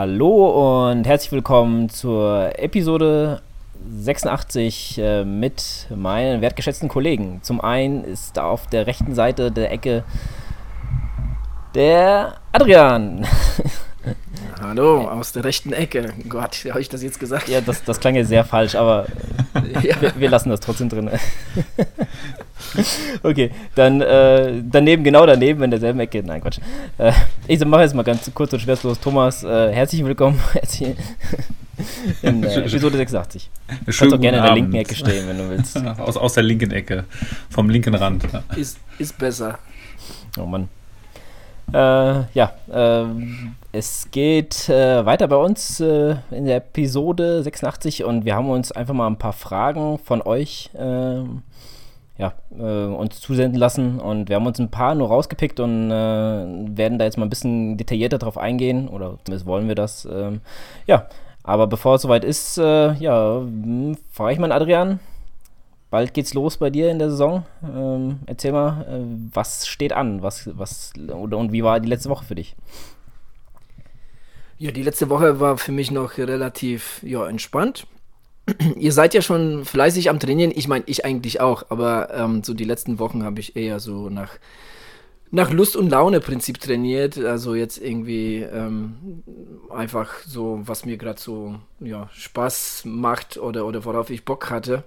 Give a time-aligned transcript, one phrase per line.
[0.00, 3.42] Hallo und herzlich willkommen zur Episode
[3.86, 7.40] 86 äh, mit meinen wertgeschätzten Kollegen.
[7.42, 10.04] Zum einen ist da auf der rechten Seite der Ecke
[11.74, 13.26] der Adrian.
[14.62, 16.14] Hallo, aus der rechten Ecke.
[16.30, 17.50] Gott, habe ich das jetzt gesagt?
[17.50, 19.04] Ja, das, das klang jetzt sehr falsch, aber
[19.82, 20.00] ja.
[20.00, 21.10] wir, wir, lassen das trotzdem drin.
[23.22, 26.22] okay, dann äh, daneben, genau daneben, in derselben Ecke.
[26.22, 26.58] Nein, Quatsch.
[26.98, 27.12] Äh,
[27.46, 29.00] ich mache jetzt mal ganz kurz und schwerstlos.
[29.00, 30.40] Thomas, äh, herzlich willkommen
[32.22, 33.50] in äh, Episode 86.
[33.68, 35.76] Du kannst auch gerne in der linken Ecke stehen, wenn du willst.
[35.76, 37.04] aus, aus der linken Ecke,
[37.48, 38.24] vom linken Rand.
[38.56, 39.58] Ist, ist besser.
[40.38, 40.68] Oh Mann.
[41.72, 43.06] Äh, ja, äh,
[43.72, 48.72] es geht äh, weiter bei uns äh, in der Episode 86 und wir haben uns
[48.72, 51.42] einfach mal ein paar Fragen von euch ähm,
[52.20, 55.94] ja, äh, uns zusenden lassen und wir haben uns ein paar nur rausgepickt und äh,
[56.76, 60.06] werden da jetzt mal ein bisschen detaillierter drauf eingehen oder zumindest wollen wir das.
[60.10, 60.40] Ähm,
[60.86, 61.06] ja,
[61.42, 65.00] aber bevor es soweit ist, ja, hm, frage ich mal Adrian,
[65.90, 67.44] Bald geht's los bei dir in der Saison.
[67.64, 69.04] Ähm, erzähl mal, äh,
[69.34, 70.22] was steht an?
[70.22, 72.54] Was, was, oder, und wie war die letzte Woche für dich?
[74.56, 77.86] Ja, die letzte Woche war für mich noch relativ ja, entspannt.
[78.76, 80.52] Ihr seid ja schon fleißig am Trainieren.
[80.54, 81.64] Ich meine, ich eigentlich auch.
[81.70, 84.32] Aber ähm, so die letzten Wochen habe ich eher so nach,
[85.30, 87.18] nach Lust und Laune Prinzip trainiert.
[87.18, 89.22] Also jetzt irgendwie ähm,
[89.70, 94.84] einfach so, was mir gerade so ja, Spaß macht oder, oder worauf ich Bock hatte.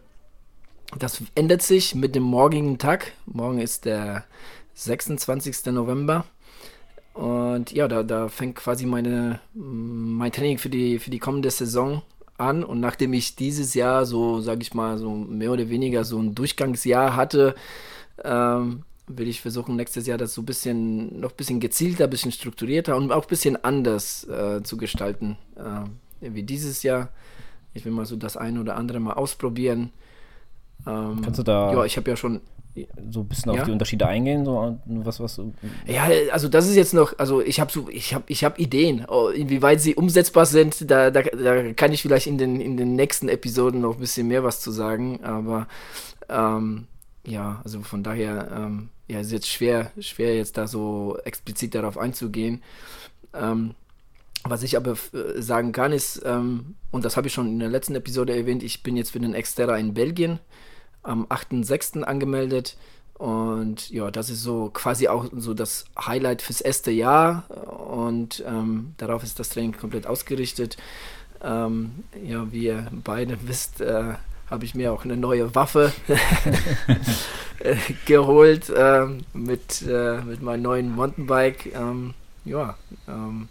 [0.99, 3.13] Das ändert sich mit dem morgigen Tag.
[3.25, 4.25] Morgen ist der
[4.75, 5.65] 26.
[5.67, 6.25] November.
[7.13, 12.01] Und ja, da, da fängt quasi meine, mein Training für die, für die kommende Saison
[12.43, 12.63] an.
[12.63, 16.35] Und nachdem ich dieses Jahr so, sage ich mal, so mehr oder weniger so ein
[16.35, 17.55] Durchgangsjahr hatte,
[18.23, 22.09] ähm, will ich versuchen, nächstes Jahr das so ein bisschen, noch ein bisschen gezielter, ein
[22.09, 27.09] bisschen strukturierter und auch ein bisschen anders äh, zu gestalten äh, wie dieses Jahr.
[27.73, 29.91] Ich will mal so das eine oder andere mal ausprobieren.
[30.85, 31.73] Ähm, Kannst du da.
[31.73, 32.41] Ja, ich habe ja schon.
[33.11, 33.59] So ein bisschen ja?
[33.59, 35.39] auf die Unterschiede eingehen, so was, was.
[35.85, 39.05] Ja, also das ist jetzt noch, also ich habe so, ich habe, ich habe Ideen,
[39.07, 42.95] oh, inwieweit sie umsetzbar sind, da, da, da kann ich vielleicht in den, in den
[42.95, 45.67] nächsten Episoden noch ein bisschen mehr was zu sagen, aber
[46.29, 46.87] ähm,
[47.25, 51.97] ja, also von daher, ähm, ja, ist jetzt schwer, schwer jetzt da so explizit darauf
[51.97, 52.63] einzugehen.
[53.33, 53.75] Ähm,
[54.43, 57.69] was ich aber äh, sagen kann ist, ähm, und das habe ich schon in der
[57.69, 60.39] letzten Episode erwähnt, ich bin jetzt für den Exterra in Belgien
[61.03, 62.01] am 8.6.
[62.03, 62.77] angemeldet.
[63.15, 67.49] Und ja, das ist so quasi auch so das Highlight fürs erste Jahr.
[67.49, 70.77] Und ähm, darauf ist das Training komplett ausgerichtet.
[71.41, 74.13] Ähm, ja, wie ihr beide wisst, äh,
[74.49, 75.93] habe ich mir auch eine neue Waffe
[78.05, 81.73] geholt äh, mit, äh, mit meinem neuen Mountainbike.
[81.73, 82.13] Ähm,
[82.45, 82.75] ja,
[83.07, 83.47] ähm,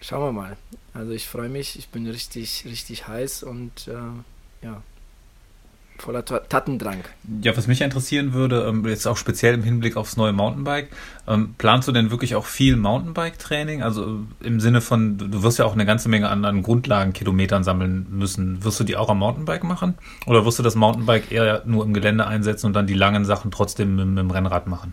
[0.00, 0.56] schauen wir mal.
[0.94, 4.82] Also ich freue mich, ich bin richtig, richtig heiß und äh, ja,
[6.02, 7.04] voller Tattendrang.
[7.42, 10.88] Ja, was mich interessieren würde, ähm, jetzt auch speziell im Hinblick aufs neue Mountainbike,
[11.26, 13.82] ähm, planst du denn wirklich auch viel Mountainbike-Training?
[13.82, 17.64] Also äh, im Sinne von, du wirst ja auch eine ganze Menge an, an Grundlagenkilometern
[17.64, 18.64] sammeln müssen.
[18.64, 19.94] Wirst du die auch am Mountainbike machen?
[20.26, 23.50] Oder wirst du das Mountainbike eher nur im Gelände einsetzen und dann die langen Sachen
[23.50, 24.92] trotzdem mit, mit dem Rennrad machen?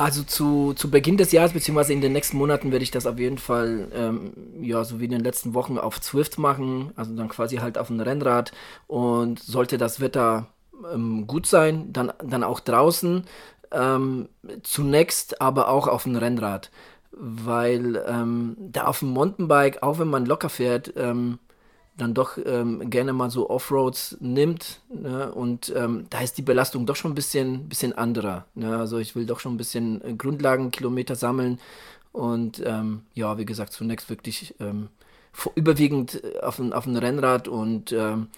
[0.00, 3.18] Also zu, zu Beginn des Jahres, beziehungsweise in den nächsten Monaten werde ich das auf
[3.18, 7.28] jeden Fall, ähm, ja, so wie in den letzten Wochen auf Zwift machen, also dann
[7.28, 8.52] quasi halt auf dem Rennrad.
[8.86, 10.46] Und sollte das Wetter
[10.90, 13.24] ähm, gut sein, dann, dann auch draußen.
[13.72, 14.30] Ähm,
[14.62, 16.70] zunächst aber auch auf dem Rennrad.
[17.12, 21.40] Weil ähm, da auf dem Mountainbike, auch wenn man locker fährt, ähm,
[22.00, 24.80] dann doch ähm, gerne mal so Offroads nimmt.
[24.92, 25.32] Ne?
[25.32, 28.46] Und ähm, da ist die Belastung doch schon ein bisschen, bisschen anderer.
[28.54, 28.76] Ne?
[28.76, 31.58] Also ich will doch schon ein bisschen äh, Grundlagenkilometer sammeln.
[32.12, 34.88] Und ähm, ja, wie gesagt, zunächst wirklich ähm,
[35.54, 38.28] überwiegend äh, auf ein, auf Rennrad und ähm,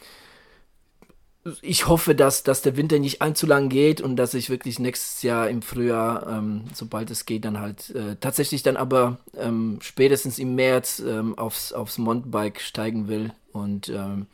[1.60, 5.22] ich hoffe, dass, dass der Winter nicht allzu lang geht und dass ich wirklich nächstes
[5.22, 10.38] Jahr im Frühjahr, ähm, sobald es geht, dann halt äh, tatsächlich dann aber ähm, spätestens
[10.38, 13.32] im März ähm, aufs, aufs Mountainbike steigen will.
[13.52, 14.26] Und ähm,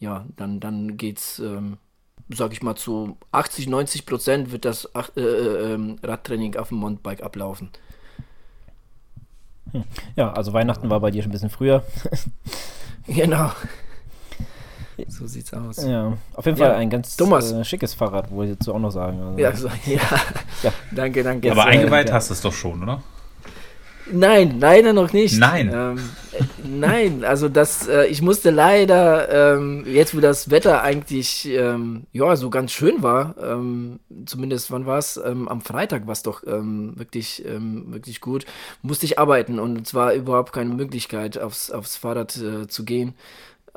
[0.00, 1.76] ja, dann, dann geht's, ähm,
[2.30, 6.78] sag ich mal, zu 80, 90 Prozent wird das äh, äh, ähm, Radtraining auf dem
[6.78, 7.70] Mountainbike ablaufen.
[9.70, 9.84] Hm.
[10.16, 11.84] Ja, also Weihnachten war bei dir schon ein bisschen früher.
[13.06, 13.52] genau.
[15.08, 15.84] So sieht's aus.
[15.84, 19.20] Ja, auf jeden Fall ein ganz äh, schickes Fahrrad, wo ich dazu auch noch sagen.
[19.20, 20.00] Also, ja, so, ja.
[20.62, 20.72] ja.
[20.90, 21.50] danke, danke.
[21.50, 23.02] Aber eingeweiht äh, hast du es doch schon, oder?
[24.10, 25.38] Nein, leider noch nicht.
[25.38, 25.70] Nein.
[25.72, 25.98] Ähm,
[26.32, 32.04] äh, nein, also das, äh, ich musste leider, ähm, jetzt wo das Wetter eigentlich, ähm,
[32.12, 36.22] ja, so ganz schön war, ähm, zumindest wann war es, ähm, am Freitag war es
[36.22, 38.46] doch ähm, wirklich, wirklich gut,
[38.82, 43.14] musste ich arbeiten und es war überhaupt keine Möglichkeit, aufs, aufs Fahrrad äh, zu gehen.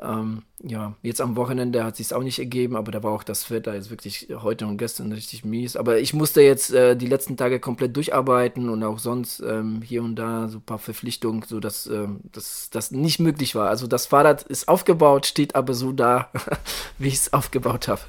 [0.02, 3.50] Ähm, ja, jetzt am Wochenende hat sich auch nicht ergeben, aber da war auch das
[3.50, 5.76] Wetter jetzt wirklich heute und gestern richtig mies.
[5.76, 10.02] Aber ich musste jetzt äh, die letzten Tage komplett durcharbeiten und auch sonst ähm, hier
[10.02, 13.68] und da so ein paar Verpflichtungen, so dass ähm, das nicht möglich war.
[13.68, 16.30] Also das Fahrrad ist aufgebaut, steht aber so da,
[16.98, 18.02] wie ich es aufgebaut habe.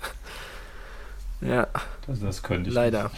[1.41, 1.67] Ja.
[2.07, 2.75] Das, das könnte ich.
[2.75, 3.11] Leider.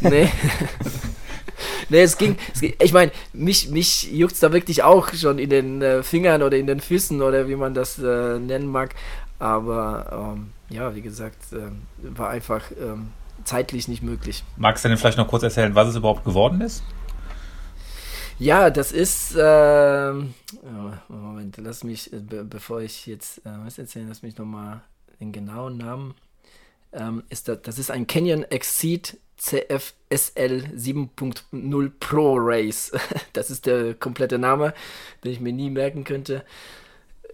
[0.00, 0.28] nee.
[1.88, 5.38] nee, es ging, es ging ich meine, mich, mich juckt es da wirklich auch schon
[5.38, 8.94] in den äh, Fingern oder in den Füßen oder wie man das äh, nennen mag.
[9.38, 11.70] Aber ähm, ja, wie gesagt, äh,
[12.16, 13.08] war einfach ähm,
[13.44, 14.44] zeitlich nicht möglich.
[14.56, 16.82] Magst du denn vielleicht noch kurz erzählen, was es überhaupt geworden ist?
[18.38, 20.12] Ja, das ist, äh,
[21.08, 24.82] Moment, lass mich, äh, be bevor ich jetzt äh, was erzählen, lass mich nochmal
[25.20, 26.14] den genauen Namen.
[26.92, 32.92] Ähm, ist das, das ist ein Canyon Exceed CFSL 7.0 Pro Race.
[33.32, 34.72] Das ist der komplette Name,
[35.22, 36.44] den ich mir nie merken könnte.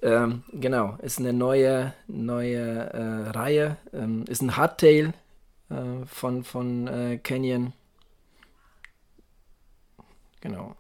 [0.03, 3.77] Ähm, genau, ist eine neue, neue äh, Reihe.
[3.93, 5.15] Ähm, ist ein Hardtail
[5.71, 7.73] äh, von, von äh, Canyon.
[10.41, 10.75] Genau.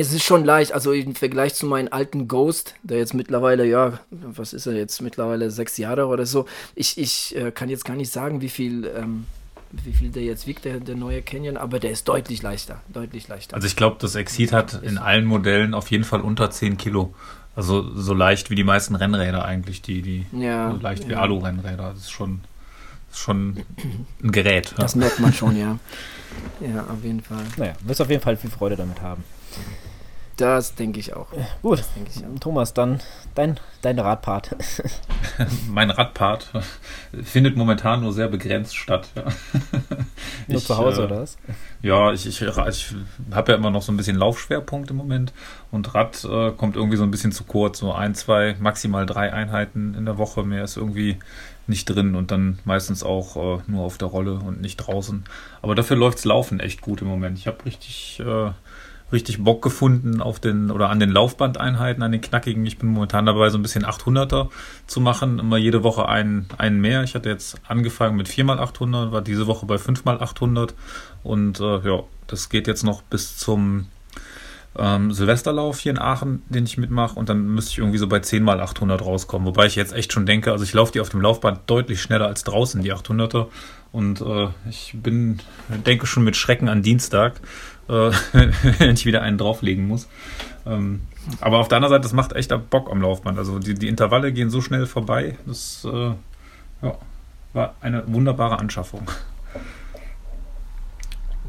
[0.00, 3.98] Es ist schon leicht, also im Vergleich zu meinem alten Ghost, der jetzt mittlerweile, ja,
[4.10, 6.46] was ist er jetzt, mittlerweile sechs Jahre oder so.
[6.76, 9.26] Ich, ich äh, kann jetzt gar nicht sagen, wie viel, ähm,
[9.72, 13.26] wie viel der jetzt wiegt, der, der neue Canyon, aber der ist deutlich leichter, deutlich
[13.26, 13.56] leichter.
[13.56, 17.12] Also ich glaube, das Exit hat in allen Modellen auf jeden Fall unter 10 Kilo.
[17.56, 21.10] Also so leicht wie die meisten Rennräder eigentlich, die, die ja, so leicht ja.
[21.10, 21.90] wie Alu-Rennräder.
[21.90, 22.42] Das ist schon,
[23.10, 23.64] ist schon
[24.22, 24.74] ein Gerät.
[24.76, 25.00] Das ja.
[25.00, 25.76] merkt man schon, ja.
[26.60, 27.42] Ja, auf jeden Fall.
[27.56, 29.24] Naja, wirst auf jeden Fall viel Freude damit haben.
[30.38, 31.26] Das denke ich auch.
[31.62, 31.82] Gut,
[32.14, 32.38] ich auch.
[32.38, 33.00] Thomas, dann
[33.34, 34.54] dein, dein Radpart.
[35.68, 36.52] mein Radpart
[37.24, 39.08] findet momentan nur sehr begrenzt statt.
[39.16, 39.24] Ja.
[40.46, 41.38] Nur ich, zu Hause, äh, oder was?
[41.82, 42.94] Ja, ich, ich, ich
[43.32, 45.32] habe ja immer noch so ein bisschen Laufschwerpunkt im Moment
[45.72, 47.80] und Rad äh, kommt irgendwie so ein bisschen zu kurz.
[47.80, 50.44] So ein, zwei, maximal drei Einheiten in der Woche.
[50.44, 51.18] Mehr ist irgendwie
[51.66, 55.24] nicht drin und dann meistens auch äh, nur auf der Rolle und nicht draußen.
[55.62, 57.38] Aber dafür läuft's Laufen echt gut im Moment.
[57.38, 58.52] Ich habe richtig äh,
[59.12, 62.66] richtig Bock gefunden auf den oder an den Laufbandeinheiten, an den knackigen.
[62.66, 64.48] Ich bin momentan dabei, so ein bisschen 800er
[64.86, 67.02] zu machen, immer jede Woche einen, einen mehr.
[67.02, 70.74] Ich hatte jetzt angefangen mit 4x800, war diese Woche bei 5x800
[71.22, 73.86] und äh, ja, das geht jetzt noch bis zum
[74.76, 78.18] ähm, Silvesterlauf hier in Aachen, den ich mitmache und dann müsste ich irgendwie so bei
[78.18, 79.46] 10x800 rauskommen.
[79.46, 82.26] Wobei ich jetzt echt schon denke, also ich laufe die auf dem Laufband deutlich schneller
[82.26, 83.46] als draußen, die 800er.
[83.90, 85.40] Und äh, ich bin,
[85.86, 87.40] denke schon mit Schrecken an Dienstag,
[87.88, 87.92] äh,
[88.78, 90.08] wenn ich wieder einen drauflegen muss.
[90.66, 91.00] Ähm,
[91.40, 93.38] aber auf der anderen Seite, das macht echt Bock am Laufband.
[93.38, 95.36] Also die, die Intervalle gehen so schnell vorbei.
[95.46, 96.12] Das äh,
[96.82, 96.98] ja,
[97.52, 99.10] war eine wunderbare Anschaffung.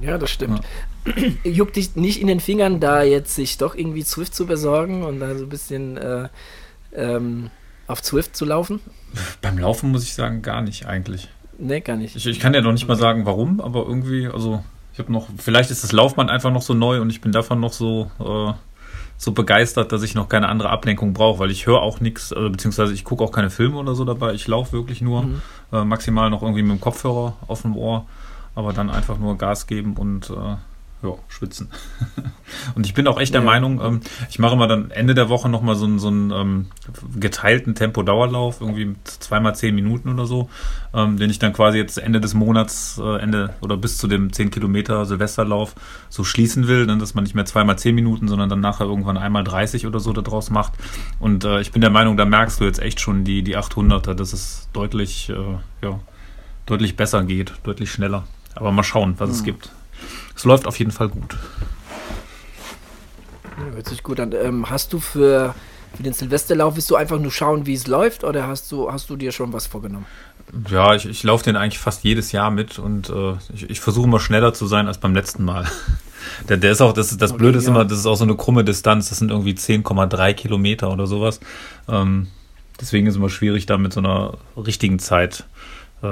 [0.02, 0.62] Ja, das stimmt.
[1.06, 1.24] Ja.
[1.44, 5.20] Juckt dich nicht in den Fingern, da jetzt sich doch irgendwie Zwift zu besorgen und
[5.20, 6.30] da so ein bisschen äh,
[6.94, 7.50] ähm,
[7.88, 8.80] auf Zwift zu laufen?
[9.42, 11.28] Beim Laufen muss ich sagen, gar nicht eigentlich.
[11.58, 12.16] Nee, gar nicht.
[12.16, 14.64] Ich, ich kann ja noch nicht mal sagen, warum, aber irgendwie, also
[14.94, 17.60] ich habe noch, vielleicht ist das Laufband einfach noch so neu und ich bin davon
[17.60, 18.54] noch so, äh,
[19.18, 22.50] so begeistert, dass ich noch keine andere Ablenkung brauche, weil ich höre auch nichts, äh,
[22.50, 24.34] beziehungsweise ich gucke auch keine Filme oder so dabei.
[24.34, 25.42] Ich laufe wirklich nur, mhm.
[25.74, 28.06] äh, maximal noch irgendwie mit dem Kopfhörer auf dem Ohr,
[28.60, 30.58] aber dann einfach nur Gas geben und äh,
[31.02, 31.70] ja, schwitzen.
[32.76, 33.46] und ich bin auch echt der ja.
[33.46, 36.66] Meinung, ähm, ich mache mal dann Ende der Woche nochmal so, so einen ähm,
[37.18, 40.50] geteilten Tempo-Dauerlauf, irgendwie zweimal zehn Minuten oder so,
[40.94, 44.34] ähm, den ich dann quasi jetzt Ende des Monats, äh, Ende oder bis zu dem
[44.34, 45.74] 10 Kilometer Silvesterlauf
[46.10, 49.18] so schließen will, dann, dass man nicht mehr zweimal zehn Minuten, sondern dann nachher irgendwann
[49.18, 50.74] einmal 30 oder so daraus macht.
[51.20, 54.16] Und äh, ich bin der Meinung, da merkst du jetzt echt schon die, die 800er,
[54.16, 56.00] dass es deutlich, äh, ja,
[56.66, 58.26] deutlich besser geht, deutlich schneller.
[58.60, 59.36] Aber mal schauen, was mhm.
[59.36, 59.72] es gibt
[60.40, 61.38] es läuft auf jeden Fall gut.
[63.74, 64.32] hört sich gut an.
[64.32, 65.54] Ähm, hast du für,
[65.94, 69.10] für den Silvesterlauf, willst du einfach nur schauen, wie es läuft oder hast du, hast
[69.10, 70.06] du dir schon was vorgenommen?
[70.70, 74.08] Ja, ich, ich laufe den eigentlich fast jedes Jahr mit und äh, ich, ich versuche
[74.08, 75.68] immer schneller zu sein als beim letzten Mal.
[76.48, 77.72] der, der ist auch, das, das okay, Blöde ist ja.
[77.72, 81.42] immer, das ist auch so eine krumme Distanz, das sind irgendwie 10,3 Kilometer oder sowas.
[81.90, 82.28] Ähm,
[82.80, 85.44] deswegen ist es immer schwierig, da mit so einer richtigen Zeit äh,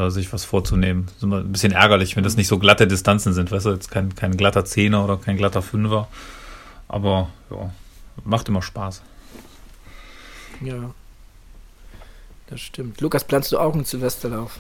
[0.10, 1.08] sich was vorzunehmen.
[1.16, 3.52] ist immer ein bisschen ärgerlich, wenn das nicht so glatte Distanzen sind.
[3.52, 6.08] Weißt du, jetzt kein, kein glatter Zehner oder kein glatter Fünfer.
[6.88, 7.72] Aber ja,
[8.24, 9.02] macht immer Spaß.
[10.62, 10.92] Ja.
[12.48, 13.02] Das stimmt.
[13.02, 14.60] Lukas, planst du auch einen Silvesterlauf?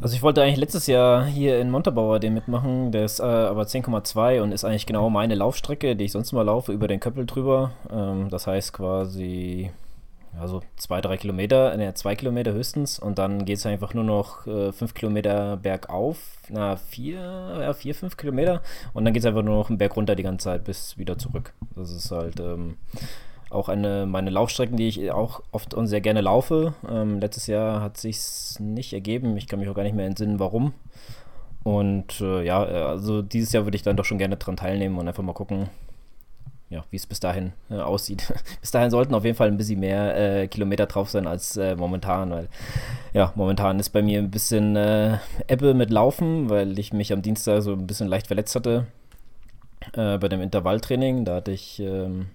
[0.00, 3.62] Also ich wollte eigentlich letztes Jahr hier in Montabaur den mitmachen, der ist äh, aber
[3.62, 7.24] 10,2 und ist eigentlich genau meine Laufstrecke, die ich sonst immer laufe, über den Köppel
[7.24, 7.70] drüber.
[7.88, 9.70] Ähm, das heißt quasi
[10.38, 14.46] also zwei, drei Kilometer, ne, zwei Kilometer höchstens und dann geht es einfach nur noch
[14.46, 17.20] äh, fünf Kilometer bergauf, na vier,
[17.60, 18.62] ja, vier, fünf Kilometer
[18.94, 21.18] und dann geht es einfach nur noch einen Berg runter die ganze Zeit bis wieder
[21.18, 21.52] zurück.
[21.76, 22.76] Das ist halt ähm,
[23.50, 26.74] auch eine meine Laufstrecken, die ich auch oft und sehr gerne laufe.
[26.88, 29.36] Ähm, letztes Jahr hat sich's nicht ergeben.
[29.36, 30.72] Ich kann mich auch gar nicht mehr entsinnen, warum.
[31.62, 34.98] Und äh, ja, äh, also dieses Jahr würde ich dann doch schon gerne dran teilnehmen
[34.98, 35.68] und einfach mal gucken,
[36.72, 38.32] ja, wie es bis dahin äh, aussieht.
[38.60, 41.76] bis dahin sollten auf jeden Fall ein bisschen mehr äh, Kilometer drauf sein als äh,
[41.76, 42.48] momentan, weil
[43.12, 47.22] ja, momentan ist bei mir ein bisschen äh, Ebbe mit Laufen, weil ich mich am
[47.22, 48.86] Dienstag so ein bisschen leicht verletzt hatte
[49.92, 51.24] äh, bei dem Intervalltraining.
[51.24, 52.28] Da hatte ich ähm,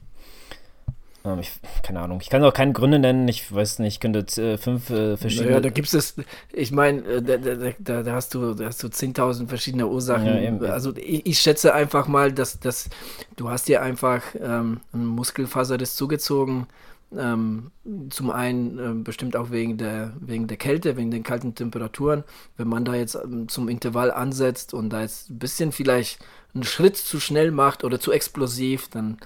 [1.27, 1.51] ähm, ich,
[1.83, 2.19] keine Ahnung.
[2.21, 3.27] Ich kann auch keine Gründe nennen.
[3.27, 5.51] Ich weiß nicht, ich könnte äh, fünf äh, verschiedene.
[5.51, 6.15] Ja, da gibt es,
[6.53, 7.37] ich meine, äh, da,
[7.79, 10.61] da, da, hast du, da hast du 10.000 verschiedene Ursachen.
[10.61, 12.89] Ja, also ich, ich, schätze einfach mal, dass, dass
[13.35, 16.67] du hast dir einfach ähm, einen Muskelfaserriss zugezogen.
[17.15, 17.71] Ähm,
[18.09, 22.25] zum einen äh, bestimmt auch wegen der, wegen der Kälte, wegen den kalten Temperaturen.
[22.57, 26.19] Wenn man da jetzt ähm, zum Intervall ansetzt und da jetzt ein bisschen vielleicht
[26.53, 29.19] einen Schritt zu schnell macht oder zu explosiv, dann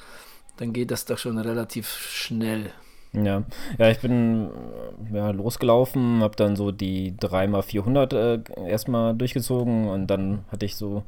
[0.62, 2.72] dann geht das doch schon relativ schnell.
[3.14, 3.44] Ja,
[3.78, 4.50] ja, ich bin
[5.12, 11.04] ja, losgelaufen, habe dann so die 3x400 äh, erstmal durchgezogen und dann hatte ich so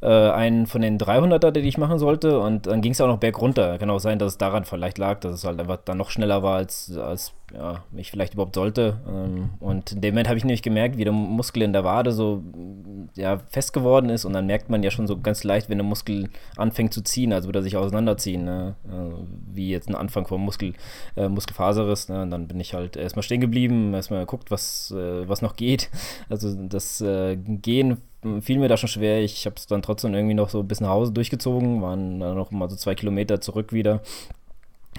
[0.00, 3.18] äh, einen von den 300er, die ich machen sollte und dann ging es auch noch
[3.18, 3.78] bergunter.
[3.78, 6.42] Kann auch sein, dass es daran vielleicht lag, dass es halt einfach dann noch schneller
[6.42, 9.00] war, als, als ja, ich vielleicht überhaupt sollte.
[9.08, 12.12] Ähm, und in dem Moment habe ich nämlich gemerkt, wie der Muskel in der Wade
[12.12, 12.42] so
[13.14, 15.86] ja, fest geworden ist und dann merkt man ja schon so ganz leicht, wenn der
[15.86, 18.74] Muskel anfängt zu ziehen, also würde er sich auseinanderziehen, ne?
[18.90, 20.74] also wie jetzt ein Anfang vom Muskel,
[21.16, 22.08] äh, Muskelfaserriss.
[22.08, 22.22] Ne?
[22.22, 25.90] Und dann bin ich halt erstmal stehen geblieben, erstmal geguckt, was, äh, was noch geht.
[26.30, 27.98] Also das äh, Gehen
[28.40, 29.22] fiel mir da schon schwer.
[29.22, 32.50] Ich habe es dann trotzdem irgendwie noch so bis nach Hause durchgezogen, waren dann noch
[32.50, 34.00] mal so zwei Kilometer zurück wieder.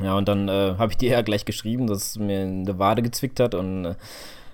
[0.01, 3.01] Ja, und dann äh, habe ich dir ja gleich geschrieben, dass es mir eine Wade
[3.01, 3.95] gezwickt hat und äh,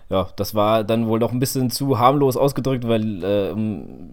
[0.09, 3.55] ja, das war dann wohl doch ein bisschen zu harmlos ausgedrückt, weil äh,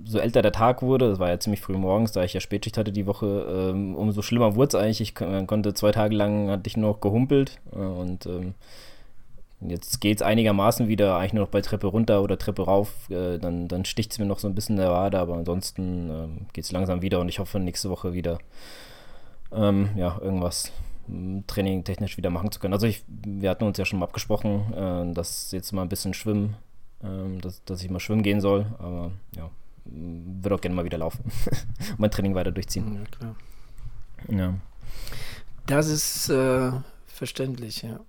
[0.04, 2.78] so älter der Tag wurde, das war ja ziemlich früh morgens, da ich ja Spätschicht
[2.78, 5.00] hatte die Woche, ähm, umso schlimmer wurde es eigentlich.
[5.00, 8.54] Ich konnte zwei Tage lang, hatte ich nur noch gehumpelt äh, und ähm,
[9.60, 12.92] Jetzt geht es einigermaßen wieder, eigentlich nur noch bei Treppe runter oder Treppe rauf.
[13.10, 16.10] Äh, dann dann sticht es mir noch so ein bisschen in der Wade, aber ansonsten
[16.10, 18.38] ähm, geht es langsam wieder und ich hoffe nächste Woche wieder
[19.52, 20.70] ähm, ja, irgendwas
[21.46, 22.74] Training technisch wieder machen zu können.
[22.74, 26.14] Also ich, wir hatten uns ja schon mal abgesprochen, äh, dass jetzt mal ein bisschen
[26.14, 26.56] schwimmen,
[27.02, 29.50] äh, dass, dass ich mal schwimmen gehen soll, aber ja,
[29.84, 32.94] würde auch gerne mal wieder laufen und mein Training weiter durchziehen.
[32.94, 33.34] Ja, klar.
[34.28, 34.54] Ja.
[35.66, 36.72] Das ist äh,
[37.06, 38.00] verständlich, ja.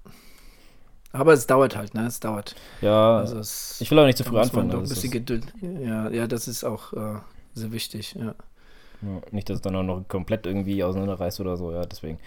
[1.11, 2.05] Aber es dauert halt, ne?
[2.05, 2.55] Es dauert.
[2.81, 4.71] Ja, also es, ich will auch nicht zu früh anfangen.
[4.71, 5.51] Ein bisschen Geduld.
[5.61, 7.19] Ja, ja, das ist auch äh,
[7.53, 8.35] sehr wichtig, ja.
[9.01, 9.21] Ja.
[9.31, 12.19] Nicht, dass es dann auch noch komplett irgendwie auseinanderreißt oder so, ja, deswegen.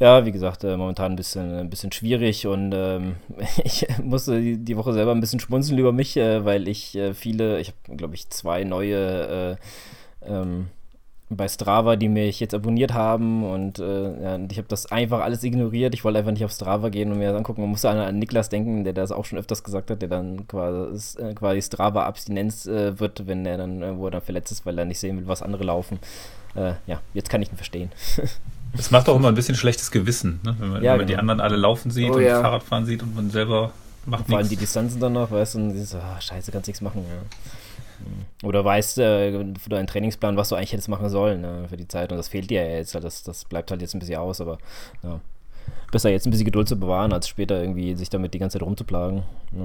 [0.00, 3.16] Ja, wie gesagt, äh, momentan ein bisschen, ein bisschen schwierig und ähm,
[3.64, 7.14] ich musste die, die, Woche selber ein bisschen schmunzeln über mich, äh, weil ich äh,
[7.14, 9.58] viele, ich habe, glaube ich, zwei neue
[10.22, 10.68] äh, ähm,
[11.30, 15.20] bei Strava, die mich jetzt abonniert haben und, äh, ja, und ich habe das einfach
[15.20, 15.94] alles ignoriert.
[15.94, 17.60] Ich wollte einfach nicht auf Strava gehen und mir das angucken.
[17.60, 20.48] Man muss an, an Niklas denken, der das auch schon öfters gesagt hat, der dann
[20.48, 24.78] quasi, äh, quasi Strava-Abstinenz äh, wird, wenn er dann, wo er dann verletzt ist, weil
[24.78, 25.98] er nicht sehen will, was andere laufen.
[26.54, 27.90] Äh, ja, jetzt kann ich ihn verstehen.
[28.76, 30.54] Es macht auch immer ein bisschen schlechtes Gewissen, ne?
[30.58, 31.06] wenn man, ja, wenn man genau.
[31.06, 32.42] die anderen alle laufen sieht oh, und ja.
[32.42, 33.72] Fahrradfahren sieht und man selber
[34.04, 36.82] macht Vor allem die Distanzen dann noch, weißt du, und so, oh, scheiße, kannst nichts
[36.82, 37.04] machen.
[37.08, 37.22] Ja.
[38.42, 41.88] Oder weißt äh, für deinen Trainingsplan, was du eigentlich hättest machen sollen ne, für die
[41.88, 42.12] Zeit.
[42.12, 42.94] Und das fehlt dir ja jetzt.
[42.94, 44.58] Das, das bleibt halt jetzt ein bisschen aus, aber
[45.02, 45.20] ja.
[45.90, 48.66] Besser jetzt ein bisschen Geduld zu bewahren, als später irgendwie sich damit die ganze Zeit
[48.66, 49.22] rumzuplagen.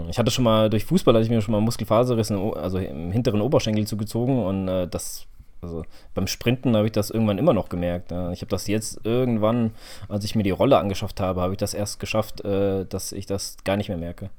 [0.09, 3.41] Ich hatte schon mal durch Fußball, hatte ich mir schon mal Muskelfaserriss, also im hinteren
[3.41, 5.27] Oberschenkel zugezogen und äh, das
[5.61, 8.11] also beim Sprinten habe ich das irgendwann immer noch gemerkt.
[8.11, 9.71] Ich habe das jetzt irgendwann,
[10.09, 13.25] als ich mir die Rolle angeschafft habe, habe ich das erst geschafft, äh, dass ich
[13.25, 14.29] das gar nicht mehr merke.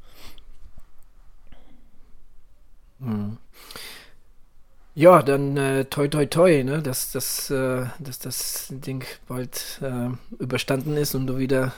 [2.99, 3.39] Mhm.
[4.97, 6.81] Ja, dann äh, toi toi toi, ne?
[6.81, 10.09] dass, dass, äh, dass das Ding bald äh,
[10.39, 11.73] überstanden ist und du wieder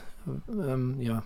[0.48, 1.22] ähm, ja,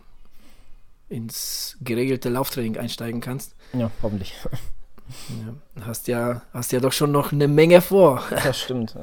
[1.09, 3.57] ins geregelte Lauftraining einsteigen kannst.
[3.73, 4.35] Ja, hoffentlich.
[5.29, 8.23] Ja, hast ja, hast ja doch schon noch eine Menge vor.
[8.31, 8.95] Das stimmt.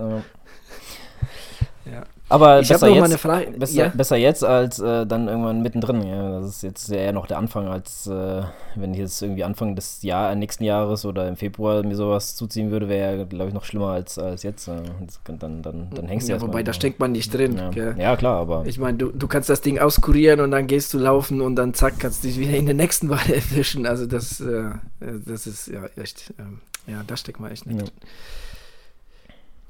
[1.85, 2.03] Ja.
[2.29, 3.21] Aber ich besser, jetzt,
[3.57, 3.87] besser, ja?
[3.89, 6.05] besser, jetzt als äh, dann irgendwann mittendrin.
[6.05, 6.41] Ja.
[6.41, 8.43] Das ist jetzt eher noch der Anfang, als äh,
[8.75, 12.69] wenn ich jetzt irgendwie Anfang des Jahr, nächsten Jahres oder im Februar mir sowas zuziehen
[12.69, 14.67] würde, wäre ja, glaube ich, noch schlimmer als, als jetzt.
[14.67, 16.41] Dann, dann, dann hängst du ja.
[16.41, 17.57] Wobei, da steckt man nicht drin.
[17.73, 18.65] Ja, ja klar, aber.
[18.65, 21.73] Ich meine, du, du kannst das Ding auskurieren und dann gehst du laufen und dann
[21.73, 23.85] zack, kannst du dich wieder in der nächsten Weile erwischen.
[23.85, 26.33] Also, das, äh, das ist ja echt.
[26.39, 27.91] Ähm, ja, da steckt man echt nicht drin.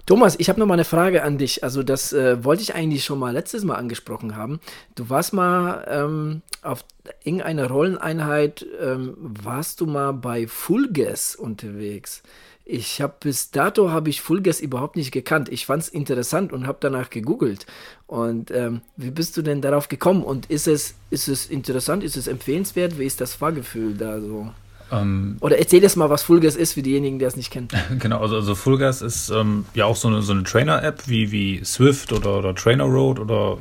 [0.07, 1.65] Thomas, ich habe noch mal eine Frage an dich.
[1.65, 4.61] Also das äh, wollte ich eigentlich schon mal letztes Mal angesprochen haben.
[4.95, 6.85] Du warst mal ähm, auf
[7.25, 12.23] irgendeiner Rolleneinheit, ähm, warst du mal bei Full Gas unterwegs.
[12.63, 15.49] Ich habe bis dato habe ich Full Gas überhaupt nicht gekannt.
[15.49, 17.65] Ich fand es interessant und habe danach gegoogelt.
[18.05, 20.23] Und ähm, wie bist du denn darauf gekommen?
[20.23, 22.97] Und ist es, ist es interessant, ist es empfehlenswert?
[22.97, 24.53] Wie ist das Fahrgefühl da so?
[24.91, 27.67] Ähm, Oder erzähl jetzt mal, was Fullgas ist für diejenigen, die es nicht kennen.
[27.99, 31.63] Genau, also, also Fullgas ist ähm, ja auch so eine, so eine Trainer-App wie, wie
[31.63, 33.57] Swift oder, oder Trainer Road oder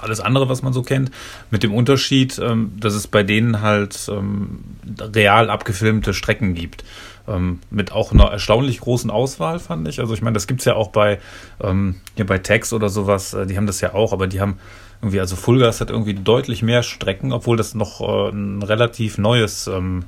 [0.00, 1.10] alles andere, was man so kennt,
[1.50, 4.60] mit dem Unterschied, ähm, dass es bei denen halt ähm,
[5.00, 6.84] real abgefilmte Strecken gibt.
[7.26, 9.98] Ähm, mit auch einer erstaunlich großen Auswahl, fand ich.
[9.98, 11.18] Also ich meine, das gibt es ja auch bei,
[11.60, 14.58] ähm, hier bei Tex oder sowas, äh, die haben das ja auch, aber die haben
[15.00, 19.66] irgendwie, also Fullgas hat irgendwie deutlich mehr Strecken, obwohl das noch äh, ein relativ neues
[19.68, 20.04] ähm,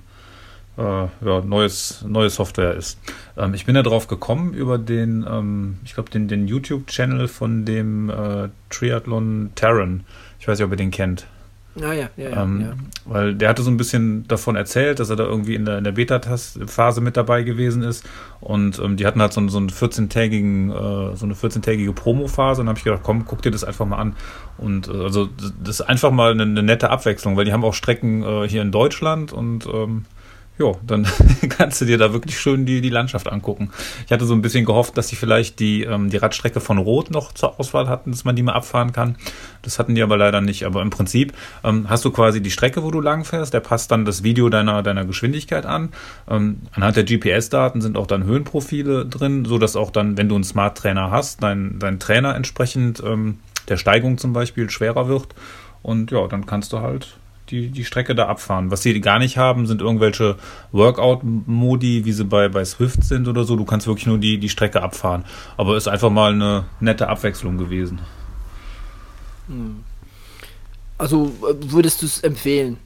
[0.78, 2.98] äh, ja, neues, neue Software ist.
[3.36, 7.64] Ähm, ich bin da drauf gekommen über den, ähm, ich glaube, den, den YouTube-Channel von
[7.64, 10.04] dem äh, Triathlon Terran.
[10.38, 11.26] Ich weiß nicht, ob ihr den kennt.
[11.82, 12.72] Ah, ja, ja, ja, ähm, ja,
[13.04, 15.84] Weil der hatte so ein bisschen davon erzählt, dass er da irgendwie in der, in
[15.84, 18.06] der Beta-Phase mit dabei gewesen ist.
[18.40, 22.60] Und ähm, die hatten halt so, so, einen 14-tägigen, äh, so eine 14-tägige Promo-Phase.
[22.60, 24.16] Und dann habe ich gedacht, komm, guck dir das einfach mal an.
[24.56, 27.74] Und äh, also das ist einfach mal eine, eine, nette Abwechslung, weil die haben auch
[27.74, 30.06] Strecken äh, hier in Deutschland und ähm,
[30.58, 31.06] ja, dann
[31.50, 33.70] kannst du dir da wirklich schön die, die Landschaft angucken.
[34.06, 37.10] Ich hatte so ein bisschen gehofft, dass sie vielleicht die, ähm, die Radstrecke von Rot
[37.10, 39.16] noch zur Auswahl hatten, dass man die mal abfahren kann.
[39.62, 40.64] Das hatten die aber leider nicht.
[40.64, 43.52] Aber im Prinzip ähm, hast du quasi die Strecke, wo du lang fährst.
[43.52, 45.90] Der passt dann das Video deiner, deiner Geschwindigkeit an.
[46.28, 50.36] Ähm, anhand der GPS-Daten sind auch dann Höhenprofile drin, so dass auch dann, wenn du
[50.36, 55.34] einen Smart Trainer hast, dein, dein Trainer entsprechend ähm, der Steigung zum Beispiel schwerer wird.
[55.82, 58.70] Und ja, dann kannst du halt die, die Strecke da abfahren.
[58.70, 60.36] Was sie gar nicht haben, sind irgendwelche
[60.72, 63.56] Workout-Modi, wie sie bei, bei Swift sind oder so.
[63.56, 65.24] Du kannst wirklich nur die, die Strecke abfahren.
[65.56, 68.00] Aber ist einfach mal eine nette Abwechslung gewesen.
[69.48, 69.84] Hm.
[70.98, 72.78] Also äh, würdest du es empfehlen?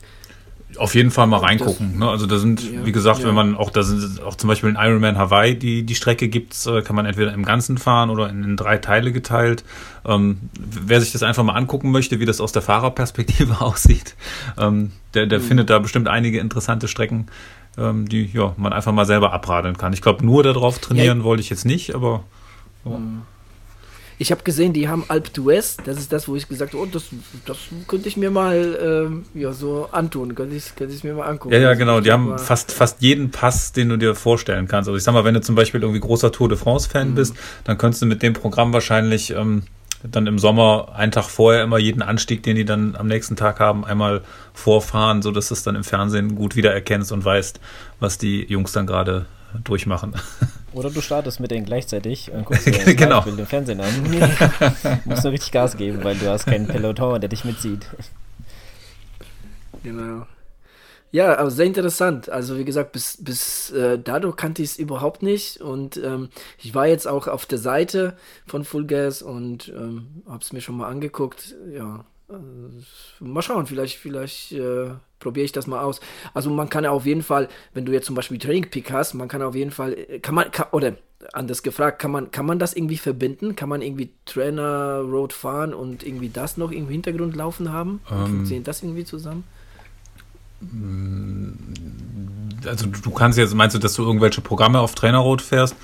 [0.77, 1.99] Auf jeden Fall mal reingucken.
[1.99, 2.09] Ne?
[2.09, 3.27] Also da sind, ja, wie gesagt, ja.
[3.27, 6.55] wenn man auch da sind auch zum Beispiel in Ironman Hawaii die die Strecke gibt,
[6.67, 9.65] äh, kann man entweder im Ganzen fahren oder in, in drei Teile geteilt.
[10.05, 14.15] Ähm, wer sich das einfach mal angucken möchte, wie das aus der Fahrerperspektive aussieht,
[14.59, 15.45] ähm, der der mhm.
[15.45, 17.27] findet da bestimmt einige interessante Strecken,
[17.77, 19.93] ähm, die ja man einfach mal selber abradeln kann.
[19.93, 21.25] Ich glaube, nur darauf trainieren ja.
[21.25, 22.25] wollte ich jetzt nicht, aber.
[22.85, 23.23] Mhm.
[24.21, 26.87] Ich habe gesehen, die haben Alp d'Huez, das ist das, wo ich gesagt habe, oh,
[26.87, 27.05] das,
[27.47, 27.57] das
[27.89, 28.79] könnte ich mir mal
[29.09, 31.55] ähm, ja, so antun, könnte ich, könnte ich mir mal angucken.
[31.55, 34.91] Ja, ja, genau, die haben fast, fast jeden Pass, den du dir vorstellen kannst.
[34.91, 37.15] Also ich sag mal, wenn du zum Beispiel irgendwie großer Tour de France-Fan mhm.
[37.15, 39.63] bist, dann könntest du mit dem Programm wahrscheinlich ähm,
[40.03, 43.59] dann im Sommer einen Tag vorher immer jeden Anstieg, den die dann am nächsten Tag
[43.59, 44.21] haben, einmal
[44.53, 47.59] vorfahren, sodass du es dann im Fernsehen gut wiedererkennst und weißt,
[48.01, 49.25] was die Jungs dann gerade
[49.65, 50.15] durchmachen.
[50.73, 53.23] Oder du startest mit denen gleichzeitig und guckst dir das genau.
[53.23, 53.91] Bild im Fernsehen an.
[54.05, 57.87] du musst nur richtig Gas geben, weil du hast keinen Peloton, der dich mitzieht.
[59.83, 60.27] Genau.
[61.13, 62.29] Ja, aber sehr interessant.
[62.29, 65.61] Also wie gesagt, bis, bis äh, dadurch kannte ich es überhaupt nicht.
[65.61, 66.29] Und ähm,
[66.59, 70.61] ich war jetzt auch auf der Seite von Full Gas und ähm, habe es mir
[70.61, 71.57] schon mal angeguckt.
[71.73, 76.01] Ja, äh, mal schauen, vielleicht, vielleicht äh, probiere ich das mal aus.
[76.35, 79.15] Also man kann ja auf jeden Fall, wenn du jetzt zum Beispiel Training Pick hast,
[79.15, 80.97] man kann auf jeden Fall, äh, kann man, kann, oder
[81.33, 83.55] anders gefragt, kann man, kann man das irgendwie verbinden?
[83.55, 88.01] Kann man irgendwie Trainer Road fahren und irgendwie das noch im Hintergrund laufen haben?
[88.11, 89.45] Ähm, Funktioniert das irgendwie zusammen?
[90.61, 91.53] Mm,
[92.67, 95.75] also du kannst jetzt, meinst du, dass du irgendwelche Programme auf Trainerroad fährrt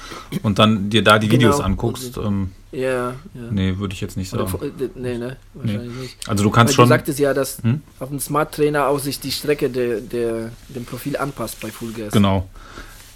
[0.42, 1.40] und dann dir da die genau.
[1.40, 2.18] Videos anguckst?
[2.18, 3.14] Ähm, ja, ja.
[3.50, 4.52] Nee, würde ich jetzt nicht sagen.
[4.52, 6.02] Oder, nee, ne, wahrscheinlich nee.
[6.02, 6.28] nicht.
[6.28, 6.84] Also du kannst Weil schon...
[6.84, 7.80] Du sagtest ja, dass hm?
[7.98, 11.92] auf dem Smart Trainer auch sich die Strecke der, der, dem Profil anpasst bei Full
[11.92, 12.12] Gas.
[12.12, 12.48] Genau.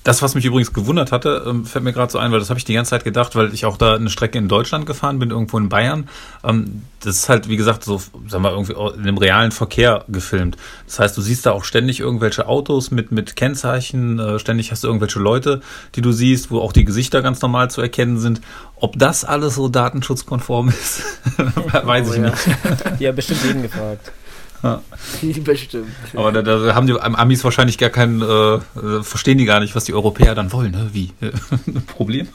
[0.02, 2.58] Das, was mich übrigens gewundert hatte, ähm, fällt mir gerade so ein, weil das habe
[2.58, 5.30] ich die ganze Zeit gedacht, weil ich auch da eine Strecke in Deutschland gefahren bin,
[5.30, 6.08] irgendwo in Bayern.
[6.42, 10.56] Ähm, das ist halt, wie gesagt, so, sag mal, irgendwie in dem realen Verkehr gefilmt.
[10.86, 14.84] Das heißt, du siehst da auch ständig irgendwelche Autos mit, mit Kennzeichen, äh, ständig hast
[14.84, 15.60] du irgendwelche Leute,
[15.94, 18.40] die du siehst, wo auch die Gesichter ganz normal zu erkennen sind.
[18.76, 21.02] Ob das alles so datenschutzkonform ist,
[21.84, 22.30] weiß oh, ich ja.
[22.30, 23.00] nicht.
[23.00, 24.12] Die haben bestimmt jeden gefragt.
[24.62, 24.82] Ja.
[25.44, 25.88] Bestimmt.
[26.14, 29.74] Aber da, da, haben die Amis wahrscheinlich gar keinen, äh, äh, verstehen die gar nicht,
[29.74, 30.72] was die Europäer dann wollen.
[30.72, 30.90] Ne?
[30.92, 31.12] Wie?
[31.86, 32.28] Problem?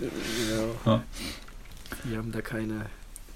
[0.85, 0.91] Ja.
[0.91, 1.03] ja.
[2.03, 2.85] Die haben da keine,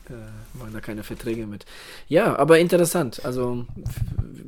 [0.10, 1.66] äh, machen da keine Verträge mit.
[2.08, 3.24] Ja, aber interessant.
[3.26, 3.66] Also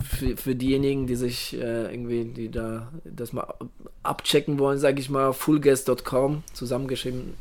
[0.03, 3.53] für, für diejenigen, die sich äh, irgendwie, die da das mal
[4.03, 7.33] abchecken wollen, sage ich mal, fullguest.com zusammengeschrieben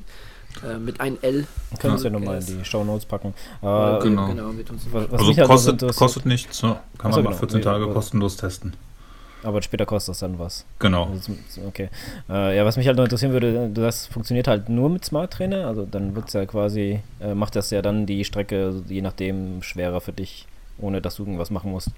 [0.68, 1.46] äh, mit ein L.
[1.78, 3.34] Können wir ja nochmal in die Show Notes packen.
[3.62, 4.28] Äh, genau.
[4.28, 4.50] genau
[5.10, 6.76] also halt kostet, kostet nichts, ne?
[6.98, 7.72] kann man mal 14 genau.
[7.72, 8.74] Tage kostenlos testen.
[9.42, 10.66] Aber später kostet das dann was.
[10.78, 11.06] Genau.
[11.06, 11.32] Also,
[11.66, 11.88] okay.
[12.28, 15.66] Äh, ja, was mich halt noch interessieren würde, das funktioniert halt nur mit Smart Trainer.
[15.66, 19.62] Also dann wird es ja quasi, äh, macht das ja dann die Strecke je nachdem
[19.62, 20.46] schwerer für dich,
[20.78, 21.90] ohne dass du irgendwas machen musst.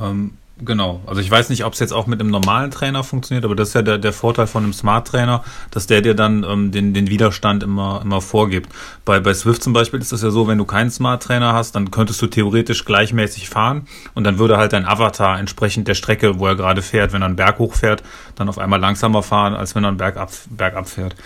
[0.00, 1.00] Ähm, Genau.
[1.06, 3.68] Also ich weiß nicht, ob es jetzt auch mit einem normalen Trainer funktioniert, aber das
[3.68, 6.92] ist ja der, der Vorteil von einem Smart Trainer, dass der dir dann ähm, den,
[6.92, 8.70] den Widerstand immer, immer vorgibt.
[9.04, 11.74] Bei, bei Swift zum Beispiel ist es ja so, wenn du keinen Smart Trainer hast,
[11.76, 16.38] dann könntest du theoretisch gleichmäßig fahren und dann würde halt dein Avatar entsprechend der Strecke,
[16.38, 18.02] wo er gerade fährt, wenn er einen Berg hochfährt,
[18.34, 21.16] dann auf einmal langsamer fahren, als wenn er einen Berg, ab, Berg abfährt.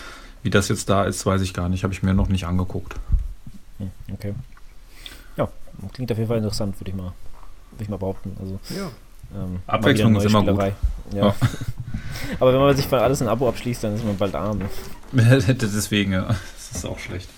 [0.43, 1.83] Wie das jetzt da ist, weiß ich gar nicht.
[1.83, 2.95] Habe ich mir noch nicht angeguckt.
[3.79, 4.35] Hm, okay.
[5.35, 5.49] Ja,
[5.91, 7.13] klingt auf jeden Fall interessant, würde ich mal,
[7.71, 8.37] würde ich mal behaupten.
[8.39, 8.89] Also, ja.
[9.33, 10.73] Ähm, Abwechslung ist immer gut.
[11.13, 11.27] Ja.
[11.27, 11.33] Oh.
[12.39, 14.61] Aber wenn man sich für alles ein Abo abschließt, dann ist man bald arm.
[15.11, 16.27] Deswegen, ja.
[16.27, 17.29] Das ist auch schlecht.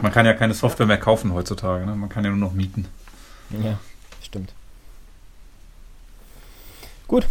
[0.00, 1.86] Man kann ja keine Software mehr kaufen heutzutage.
[1.86, 1.94] Ne?
[1.94, 2.86] Man kann ja nur noch mieten.
[3.50, 3.78] Ja,
[4.22, 4.52] stimmt.
[7.06, 7.26] Gut,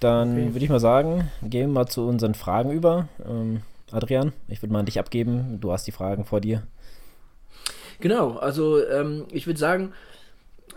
[0.00, 0.54] dann okay.
[0.54, 3.08] würde ich mal sagen, gehen wir mal zu unseren Fragen über.
[3.26, 5.60] Ähm, Adrian, ich würde mal an dich abgeben.
[5.60, 6.62] Du hast die Fragen vor dir.
[8.00, 9.92] Genau, also ähm, ich würde sagen,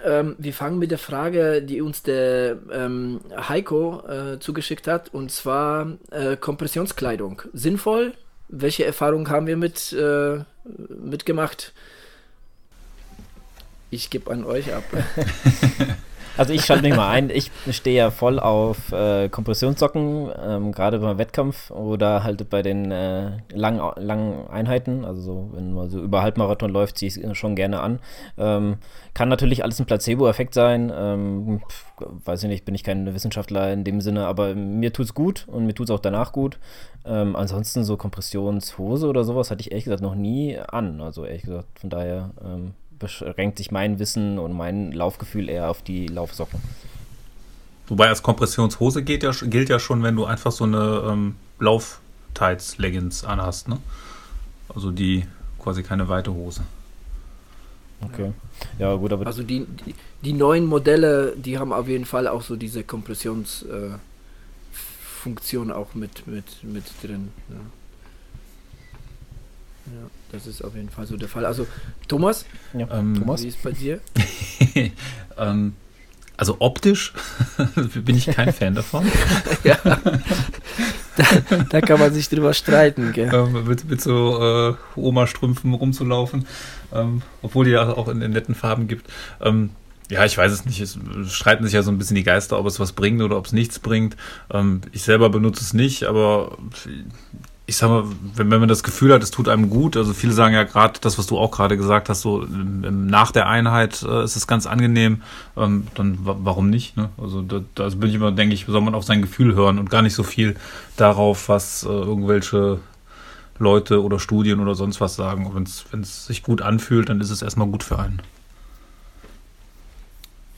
[0.06, 5.32] ähm, wir fangen mit der Frage, die uns der ähm, Heiko äh, zugeschickt hat, und
[5.32, 7.42] zwar äh, Kompressionskleidung.
[7.54, 8.14] Sinnvoll?
[8.48, 10.40] Welche Erfahrungen haben wir mit, äh,
[10.90, 11.74] mitgemacht?
[13.90, 14.84] Ich gebe an euch ab.
[16.38, 17.30] Also ich schalte mich mal ein.
[17.30, 22.92] Ich stehe ja voll auf äh, Kompressionssocken, ähm, gerade beim Wettkampf oder halt bei den
[22.92, 25.06] äh, langen, langen Einheiten.
[25.06, 28.00] Also so, wenn man so über Halbmarathon läuft, ziehe ich es schon gerne an.
[28.38, 28.78] Ähm,
[29.14, 30.92] kann natürlich alles ein Placebo-Effekt sein.
[30.96, 31.62] Ähm,
[32.00, 35.46] weiß ich nicht, bin ich kein Wissenschaftler in dem Sinne, aber mir tut es gut
[35.48, 36.60] und mir tut es auch danach gut.
[37.06, 41.02] Ähm, ansonsten so Kompressionshose oder sowas hatte ich ehrlich gesagt noch nie an.
[41.02, 45.82] Also ehrlich gesagt, von daher ähm, beschränkt sich mein Wissen und mein Laufgefühl eher auf
[45.82, 46.62] die Laufsocken.
[47.88, 53.26] Wobei als Kompressionshose gilt ja, gilt ja schon, wenn du einfach so eine ähm, Lauf-Tights-Leggings
[53.26, 53.80] anhast, ne?
[54.74, 55.26] Also die
[55.60, 56.62] quasi keine weite Hose.
[58.02, 58.32] Okay.
[58.80, 59.28] Ja, gut, aber.
[59.28, 64.00] Also die, die, die, neuen Modelle, die haben auf jeden Fall auch so diese Kompressionsfunktion
[65.70, 67.32] äh, auch mit, mit, mit drin.
[67.50, 67.58] Ja.
[69.94, 70.10] Ja.
[70.32, 71.46] Das ist auf jeden Fall so der Fall.
[71.46, 71.68] Also,
[72.08, 72.88] Thomas, ja.
[72.92, 73.44] ähm, Thomas?
[73.44, 74.00] wie ist bei dir?
[75.38, 75.74] ähm,
[76.42, 77.14] also optisch
[77.94, 79.06] bin ich kein Fan davon.
[79.64, 79.78] ja.
[79.84, 83.30] Da, da, kann man sich drüber streiten, gell?
[83.32, 86.48] Ähm, mit, mit, so äh, Oma-Strümpfen rumzulaufen,
[86.94, 89.08] ähm, obwohl die ja auch in, in netten Farben gibt.
[89.40, 89.70] Ähm,
[90.10, 90.82] ja, ich weiß es nicht.
[90.82, 93.46] Es streiten sich ja so ein bisschen die Geister, ob es was bringt oder ob
[93.46, 94.18] es nichts bringt.
[94.52, 96.58] Ähm, ich selber benutze es nicht, aber
[97.72, 98.04] ich sag mal,
[98.36, 101.00] wenn, wenn man das Gefühl hat, es tut einem gut, also viele sagen ja gerade
[101.00, 104.68] das, was du auch gerade gesagt hast, so nach der Einheit äh, ist es ganz
[104.68, 105.22] angenehm,
[105.56, 106.98] ähm, dann warum nicht?
[106.98, 107.12] Ne?
[107.18, 109.90] Also da, da bin ich immer, denke ich, soll man auf sein Gefühl hören und
[109.90, 110.58] gar nicht so viel
[110.98, 112.82] darauf, was äh, irgendwelche
[113.58, 115.50] Leute oder Studien oder sonst was sagen.
[115.54, 118.22] Wenn es sich gut anfühlt, dann ist es erstmal gut für einen.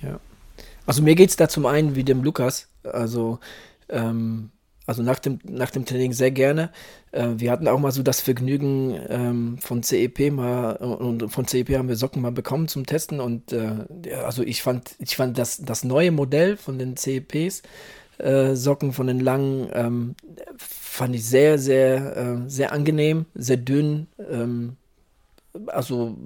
[0.02, 0.19] Ja.
[0.88, 2.69] Also mir geht es da zum einen wie dem Lukas.
[2.84, 3.39] Also
[3.89, 4.49] ähm,
[4.86, 6.69] also nach dem, nach dem Training sehr gerne.
[7.12, 11.78] Äh, wir hatten auch mal so das Vergnügen ähm, von CEP mal und von CEP
[11.78, 13.86] haben wir Socken mal bekommen zum Testen und äh,
[14.26, 17.62] also ich fand, ich fand das, das neue Modell von den CEPs,
[18.17, 20.15] äh, Socken von den langen, ähm,
[20.58, 24.76] fand ich sehr, sehr, äh, sehr angenehm, sehr dünn, ähm,
[25.67, 26.17] also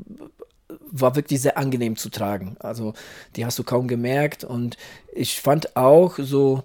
[0.89, 2.56] war wirklich sehr angenehm zu tragen.
[2.60, 2.93] Also
[3.36, 4.78] die hast du kaum gemerkt und
[5.13, 6.63] ich fand auch so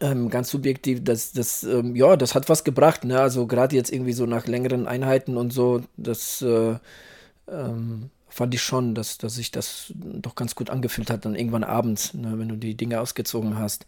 [0.00, 3.20] ähm, ganz subjektiv, das, das, ähm, ja, das hat was gebracht, ne?
[3.20, 6.76] Also gerade jetzt irgendwie so nach längeren Einheiten und so, das äh,
[7.48, 11.64] ähm, fand ich schon, dass, dass sich das doch ganz gut angefühlt hat, dann irgendwann
[11.64, 13.86] abends, ne, wenn du die Dinge ausgezogen hast.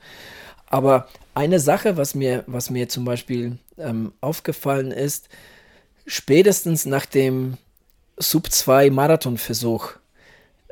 [0.67, 5.29] Aber eine Sache, was mir, was mir zum Beispiel ähm, aufgefallen ist,
[6.07, 7.57] spätestens nach dem
[8.17, 9.93] Sub 2 Marathonversuch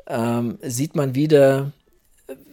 [0.07, 1.71] ähm, sieht man wieder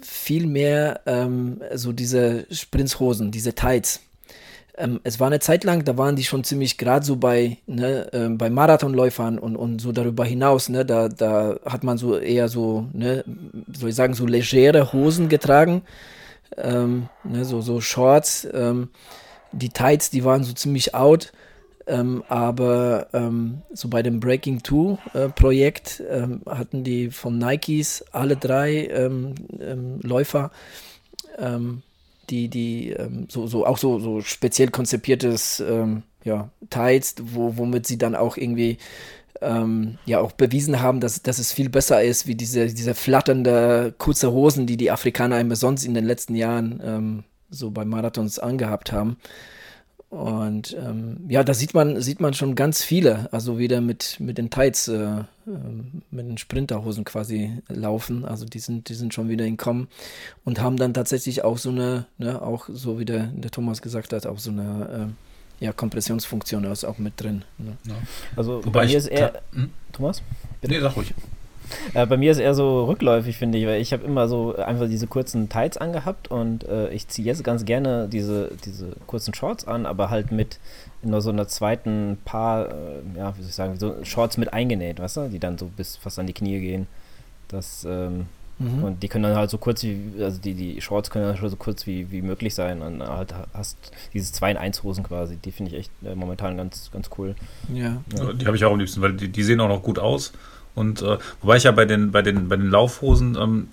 [0.03, 4.01] viel mehr ähm, so diese Sprintshosen, diese Tights.
[4.77, 8.13] Ähm, es war eine Zeit lang, da waren die schon ziemlich gerade so bei, ne,
[8.13, 12.49] äh, bei Marathonläufern und, und so darüber hinaus, ne, da, da hat man so eher
[12.49, 13.25] so, ne,
[13.73, 15.83] soll ich sagen, so legere Hosen getragen,
[16.57, 18.89] ähm, ne, so, so Shorts, ähm,
[19.53, 21.33] die Tights, die waren so ziemlich out.
[21.91, 28.05] Ähm, aber ähm, so bei dem Breaking Two äh, Projekt ähm, hatten die von Nikes
[28.13, 30.53] alle drei ähm, ähm, Läufer,
[31.37, 31.83] ähm,
[32.29, 32.95] die, die
[33.29, 35.61] so, so auch so, so speziell konzipiertes
[36.23, 38.79] ja, Tights, wo, womit sie dann auch irgendwie
[39.43, 44.31] ja auch bewiesen haben, dass, dass es viel besser ist, wie diese, diese flatternde kurze
[44.31, 49.17] Hosen, die die Afrikaner immer sonst in den letzten Jahren so bei Marathons angehabt haben.
[50.11, 54.39] Und ähm, ja, da sieht man, sieht man schon ganz viele, also wieder mit, mit
[54.39, 55.25] den Tights, äh, äh,
[56.11, 58.25] mit den Sprinterhosen quasi laufen.
[58.25, 59.87] Also die sind, die sind schon wieder in Kommen
[60.45, 64.13] und haben dann tatsächlich auch so eine, ne, auch so wie der, der Thomas gesagt
[64.13, 65.15] hat, auch so eine
[65.61, 67.45] äh, ja, Kompressionsfunktion ist auch mit drin.
[67.59, 67.77] Ne?
[67.87, 67.95] Ja.
[68.35, 69.41] Also Wobei bei mir ist eher.
[69.53, 69.71] Hm?
[69.93, 70.23] Thomas?
[70.61, 70.75] Bitte?
[70.75, 71.15] Nee, sag ruhig.
[71.95, 74.89] Äh, bei mir ist eher so rückläufig, finde ich, weil ich habe immer so einfach
[74.89, 79.67] diese kurzen Tights angehabt und äh, ich ziehe jetzt ganz gerne diese, diese kurzen Shorts
[79.67, 80.59] an, aber halt mit
[81.03, 82.73] nur so einer zweiten Paar, äh,
[83.17, 85.97] ja, wie soll ich sagen, so Shorts mit eingenäht, weißt du, die dann so bis
[85.97, 86.87] fast an die Knie gehen.
[87.49, 88.27] Das, ähm,
[88.59, 88.85] mhm.
[88.85, 91.49] und die können dann halt so kurz wie, also die, die Shorts können dann schon
[91.49, 93.77] so kurz wie, wie möglich sein und halt hast
[94.13, 97.35] diese 2 in 1 Hosen quasi, die finde ich echt äh, momentan ganz, ganz cool.
[97.73, 98.03] Ja.
[98.15, 98.33] ja.
[98.33, 100.33] Die habe ich auch am liebsten, weil die, die sehen auch noch gut aus
[100.75, 103.69] und äh, wobei ich ja bei den, bei den, bei den Laufhosen, ähm,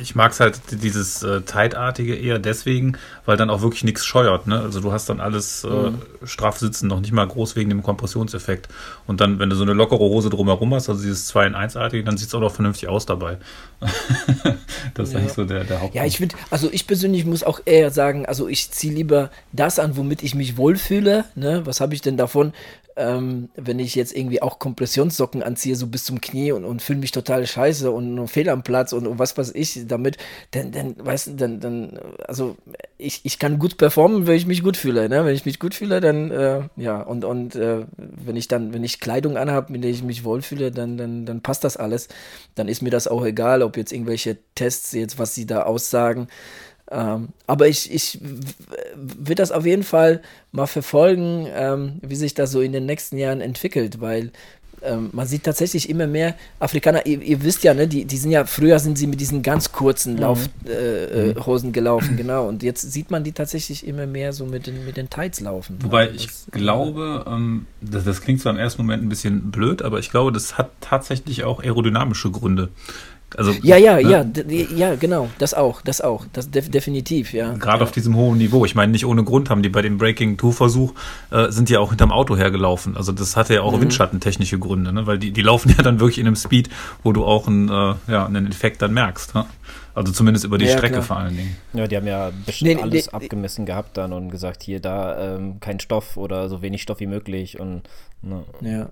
[0.00, 4.46] ich mag es halt dieses äh, Tightartige eher deswegen, weil dann auch wirklich nichts scheuert.
[4.46, 4.58] Ne?
[4.58, 5.98] Also du hast dann alles äh, mhm.
[6.24, 8.68] straff sitzen, noch nicht mal groß wegen dem Kompressionseffekt.
[9.06, 12.04] Und dann, wenn du so eine lockere Hose drumherum hast, also dieses 2 in 1-artige,
[12.04, 13.38] dann sieht es auch noch vernünftig aus dabei.
[14.94, 15.20] das ist ja.
[15.20, 15.94] eigentlich so der, der Hauptpunkt.
[15.94, 19.78] Ja, ich finde, also ich persönlich muss auch eher sagen, also ich ziehe lieber das
[19.78, 21.24] an, womit ich mich wohlfühle.
[21.34, 21.62] Ne?
[21.64, 22.52] Was habe ich denn davon,
[22.96, 27.00] ähm, wenn ich jetzt irgendwie auch Kompressionssocken anziehe, so bis zum Knie und, und fühle
[27.00, 30.16] mich total scheiße und nur Fehl am Platz und, und was weiß ich damit,
[30.52, 32.56] dann, dann, weißt du, dann, dann, also
[32.98, 35.24] ich, ich kann gut performen, wenn ich mich gut fühle, ne?
[35.24, 38.84] Wenn ich mich gut fühle, dann, äh, ja, und, und äh, wenn ich dann, wenn
[38.84, 42.08] ich Kleidung anhabe, mit der ich mich wohlfühle, dann, dann, dann passt das alles.
[42.54, 46.28] Dann ist mir das auch egal, ob jetzt irgendwelche Tests jetzt, was sie da aussagen,
[46.90, 48.18] ähm, aber ich, ich
[48.94, 50.20] will das auf jeden Fall
[50.52, 54.32] mal verfolgen, ähm, wie sich das so in den nächsten Jahren entwickelt, weil
[54.84, 58.30] ähm, man sieht tatsächlich immer mehr Afrikaner, ihr, ihr, wisst ja, ne, die, die sind
[58.30, 60.70] ja, früher sind sie mit diesen ganz kurzen Laufhosen mhm.
[60.70, 61.72] äh, äh, mhm.
[61.72, 65.08] gelaufen, genau, und jetzt sieht man die tatsächlich immer mehr so mit den, mit den
[65.08, 65.78] Tights laufen.
[65.82, 69.50] Wobei also ich das, glaube, ähm, das, das klingt zwar im ersten Moment ein bisschen
[69.50, 72.68] blöd, aber ich glaube, das hat tatsächlich auch aerodynamische Gründe.
[73.36, 74.02] Also, ja, ja, ne?
[74.48, 77.52] ja, ja, genau, das auch, das auch, das def definitiv, ja.
[77.54, 77.84] Gerade ja.
[77.84, 78.64] auf diesem hohen Niveau.
[78.64, 80.94] Ich meine, nicht ohne Grund haben die bei dem Breaking Two Versuch
[81.30, 82.96] äh, sind die auch hinterm Auto hergelaufen.
[82.96, 83.82] Also das hatte ja auch mhm.
[83.82, 85.06] windschattentechnische Gründe, ne?
[85.06, 86.70] weil die, die laufen ja dann wirklich in einem Speed,
[87.02, 89.34] wo du auch einen, äh, ja, einen Effekt dann merkst.
[89.34, 89.46] Ne?
[89.94, 91.02] Also zumindest über die ja, Strecke klar.
[91.04, 91.56] vor allen Dingen.
[91.72, 95.36] Ja, die haben ja bestimmt nee, alles nee, abgemessen gehabt dann und gesagt, hier da
[95.36, 97.82] ähm, kein Stoff oder so wenig Stoff wie möglich und
[98.22, 98.44] ne.
[98.60, 98.88] ja.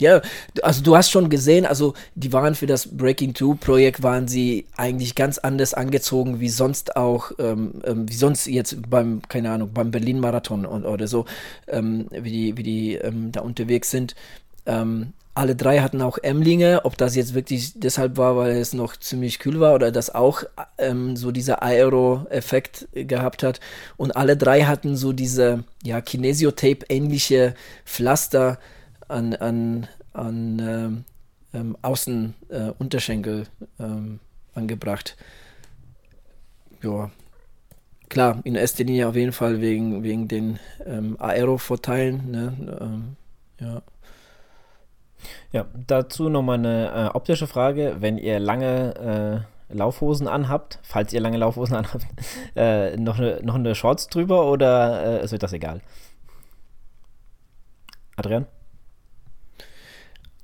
[0.00, 0.22] Ja,
[0.62, 4.66] also du hast schon gesehen, also die waren für das Breaking Two Projekt waren sie
[4.76, 9.70] eigentlich ganz anders angezogen wie sonst auch, ähm, ähm, wie sonst jetzt beim, keine Ahnung,
[9.74, 11.24] beim Berlin Marathon und, oder so,
[11.66, 14.14] ähm, wie die, wie die ähm, da unterwegs sind.
[14.66, 18.96] Ähm, alle drei hatten auch Emlinge, ob das jetzt wirklich deshalb war, weil es noch
[18.96, 20.44] ziemlich kühl war oder das auch
[20.78, 23.60] ähm, so dieser Aero-Effekt gehabt hat.
[23.96, 28.58] Und alle drei hatten so diese, ja, Kinesiotape-ähnliche Pflaster
[29.08, 31.04] an, an, an ähm,
[31.54, 33.46] ähm, Außenunterschenkel
[33.78, 34.20] äh, ähm,
[34.54, 35.16] angebracht.
[36.82, 37.10] Ja,
[38.08, 42.30] klar, in erster Linie auf jeden Fall wegen, wegen den ähm, Aero-Vorteilen.
[42.30, 42.78] Ne?
[42.80, 43.16] Ähm,
[43.60, 43.82] ja.
[45.50, 47.96] Ja, dazu nochmal eine äh, optische Frage.
[47.98, 52.06] Wenn ihr lange äh, Laufhosen anhabt, falls ihr lange Laufhosen anhabt,
[52.56, 55.80] äh, noch, eine, noch eine Shorts drüber oder äh, ist euch das egal?
[58.16, 58.46] Adrian?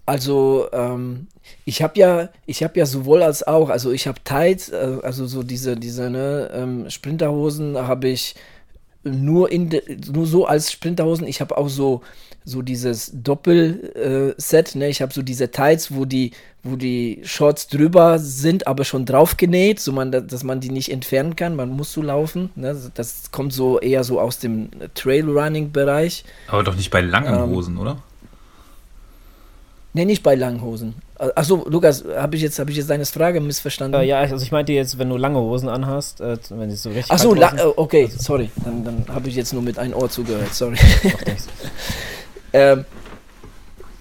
[0.06, 1.28] Also ähm,
[1.64, 5.26] ich habe ja, ich habe ja sowohl als auch, also ich habe Tights, äh, also
[5.26, 8.34] so diese, diese ne, ähm, Sprinterhosen habe ich
[9.02, 11.26] nur in de, nur so als Sprinterhosen.
[11.26, 12.02] Ich habe auch so
[12.46, 14.88] so dieses Doppelset, äh, ne?
[14.88, 19.36] Ich habe so diese Tights, wo die wo die Shorts drüber sind, aber schon drauf
[19.36, 21.56] genäht, so man, dass man die nicht entfernen kann.
[21.56, 22.50] Man muss so laufen.
[22.56, 22.74] Ne?
[22.94, 26.24] Das kommt so eher so aus dem Trailrunning-Bereich.
[26.48, 27.98] Aber doch nicht bei langen ähm, Hosen, oder?
[29.96, 30.96] Nee, nicht bei langen Hosen.
[31.36, 34.00] Achso, Lukas, habe ich, jetzt, hab ich jetzt deine Frage missverstanden?
[34.00, 36.90] Äh, ja, also ich meinte jetzt, wenn du lange Hosen anhast, äh, wenn sie so
[36.90, 37.12] richtig.
[37.12, 38.50] Achso, äh, okay, sorry.
[38.64, 40.76] Dann, dann habe ich jetzt nur mit einem Ohr zugehört, sorry.
[42.52, 42.84] ähm,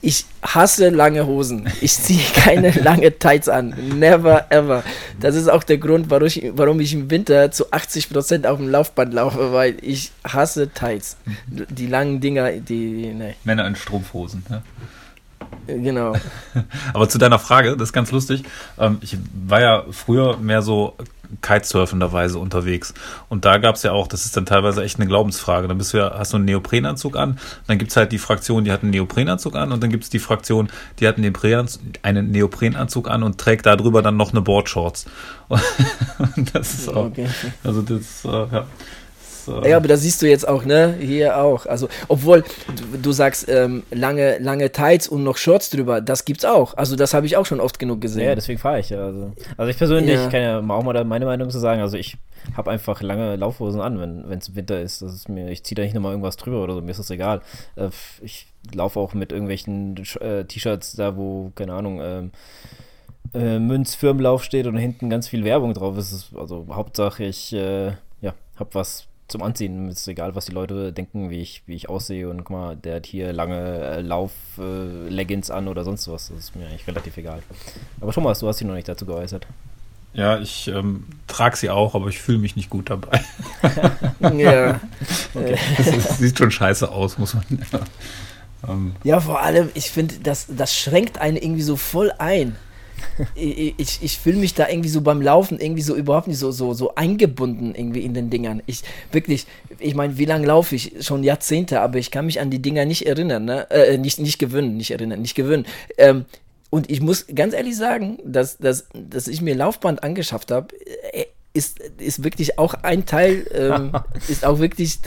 [0.01, 1.69] ich hasse lange Hosen.
[1.79, 3.75] Ich ziehe keine lange Tights an.
[3.99, 4.83] Never ever.
[5.19, 8.69] Das ist auch der Grund, warum ich, warum ich im Winter zu 80% auf dem
[8.69, 11.17] Laufband laufe, weil ich hasse Tights.
[11.45, 13.13] Die langen Dinger, die.
[13.13, 13.35] Nee.
[13.43, 14.63] Männer in Strumpfhosen, ne?
[15.67, 16.13] Genau.
[16.93, 18.43] Aber zu deiner Frage, das ist ganz lustig.
[18.77, 20.95] Ähm, ich war ja früher mehr so
[21.41, 22.93] kitesurfenderweise unterwegs.
[23.29, 25.67] Und da gab es ja auch, das ist dann teilweise echt eine Glaubensfrage.
[25.67, 28.63] Dann bist du ja, hast du einen Neoprenanzug an, dann gibt es halt die Fraktion,
[28.63, 33.09] die hat einen Neoprenanzug an und dann gibt es die Fraktion, die hat einen Neoprenanzug
[33.09, 35.05] an und trägt darüber dann noch eine Boardshorts.
[36.35, 37.27] Und das ist auch, okay.
[37.63, 38.63] also das, äh,
[39.47, 39.61] ja.
[39.61, 40.95] Äh ja, aber da siehst du jetzt auch, ne?
[40.99, 41.65] Hier auch.
[41.65, 42.43] Also, obwohl
[42.91, 46.75] du, du sagst, ähm, lange, lange Tights und noch Shorts drüber, das gibt's auch.
[46.75, 48.25] Also, das habe ich auch schon oft genug gesehen.
[48.25, 49.05] Ja, deswegen fahre ich ja.
[49.05, 50.29] Also, also ich persönlich ja.
[50.29, 51.81] kann ja auch mal meine Meinung zu sagen.
[51.81, 52.17] Also, ich
[52.55, 55.01] habe einfach lange Laufhosen an, wenn es Winter ist.
[55.01, 57.09] Das ist mir, ich ziehe da nicht nochmal irgendwas drüber oder so, mir ist das
[57.09, 57.41] egal.
[57.75, 57.89] Äh,
[58.21, 62.31] ich laufe auch mit irgendwelchen äh, T-Shirts da, wo, keine Ahnung, ähm,
[63.33, 66.31] äh, Münzfirmenlauf steht und hinten ganz viel Werbung drauf ist.
[66.35, 69.89] Also Hauptsache ich äh, ja, habe was zum Anziehen.
[69.89, 72.29] Es ist egal, was die Leute denken, wie ich, wie ich aussehe.
[72.29, 76.29] Und guck mal, der hat hier lange äh, Lauf-Leggings äh, an oder sonst was.
[76.29, 77.41] Das ist mir eigentlich relativ egal.
[78.01, 79.47] Aber Thomas, du hast dich noch nicht dazu geäußert.
[80.13, 83.21] Ja, ich ähm, trage sie auch, aber ich fühle mich nicht gut dabei.
[84.37, 84.79] ja.
[85.35, 85.57] Okay.
[85.77, 87.43] Das, sieht schon scheiße aus, muss man.
[87.71, 87.79] Ja,
[88.69, 88.95] ähm.
[89.03, 92.55] ja vor allem, ich finde, das, das schränkt einen irgendwie so voll ein
[93.35, 96.73] ich, ich, fühle mich da irgendwie so beim Laufen irgendwie so überhaupt nicht so, so,
[96.73, 98.61] so eingebunden irgendwie in den Dingern.
[98.65, 99.45] Ich wirklich,
[99.79, 101.05] ich meine, wie lange laufe ich?
[101.05, 103.69] Schon Jahrzehnte, aber ich kann mich an die Dinger nicht erinnern, ne?
[103.69, 105.65] Äh, nicht, nicht gewöhnen, nicht erinnern, nicht gewöhnen.
[105.97, 106.25] Ähm,
[106.69, 110.75] und ich muss ganz ehrlich sagen, dass, dass, dass ich mir Laufband angeschafft habe,
[111.11, 113.91] äh, ist, ist wirklich auch ein Teil, ähm,
[114.27, 114.99] ist auch wirklich,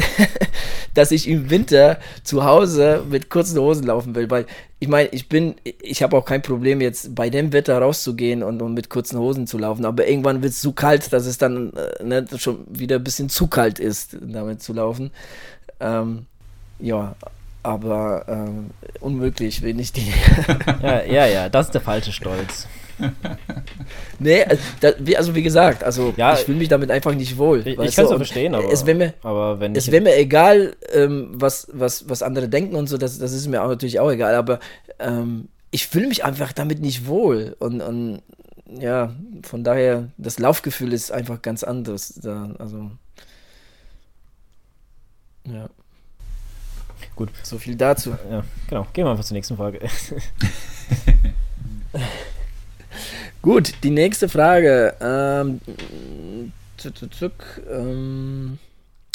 [0.95, 4.47] dass ich im Winter zu Hause mit kurzen Hosen laufen will, weil
[4.79, 8.63] ich meine, ich bin, ich habe auch kein Problem jetzt bei dem Wetter rauszugehen und,
[8.63, 11.73] und mit kurzen Hosen zu laufen, aber irgendwann wird es so kalt, dass es dann
[11.73, 15.11] äh, ne, schon wieder ein bisschen zu kalt ist, damit zu laufen.
[15.81, 16.27] Ähm,
[16.79, 17.17] ja,
[17.63, 20.13] aber ähm, unmöglich, wenn ich die.
[20.83, 22.69] ja, ja, ja, das ist der falsche Stolz.
[24.19, 24.63] nee, also,
[25.17, 27.61] also wie gesagt, also ja, ich fühle mich damit einfach nicht wohl.
[27.61, 30.17] Ich, ich kann es ja verstehen, aber es wäre mir, aber wenn es wäre mir
[30.17, 34.01] egal, ähm, was, was, was andere denken und so, das, das ist mir auch natürlich
[34.01, 34.61] auch egal, aber
[34.99, 38.23] ähm, ich fühle mich einfach damit nicht wohl und, und
[38.69, 42.15] ja, von daher, das Laufgefühl ist einfach ganz anderes.
[42.15, 42.91] Da, also,
[45.45, 45.69] ja.
[47.15, 47.31] Gut.
[47.43, 48.17] So viel dazu.
[48.31, 48.87] Ja, genau.
[48.93, 49.81] Gehen wir einfach zur nächsten Frage.
[53.43, 54.95] Gut, die nächste Frage.
[55.01, 55.61] Ähm,
[56.77, 57.33] zuck, zuck,
[57.71, 58.59] ähm,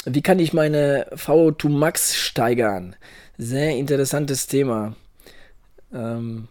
[0.04, 2.96] wie kann ich meine VO2 Max steigern?
[3.38, 4.94] Sehr interessantes Thema.
[5.92, 6.48] Ähm,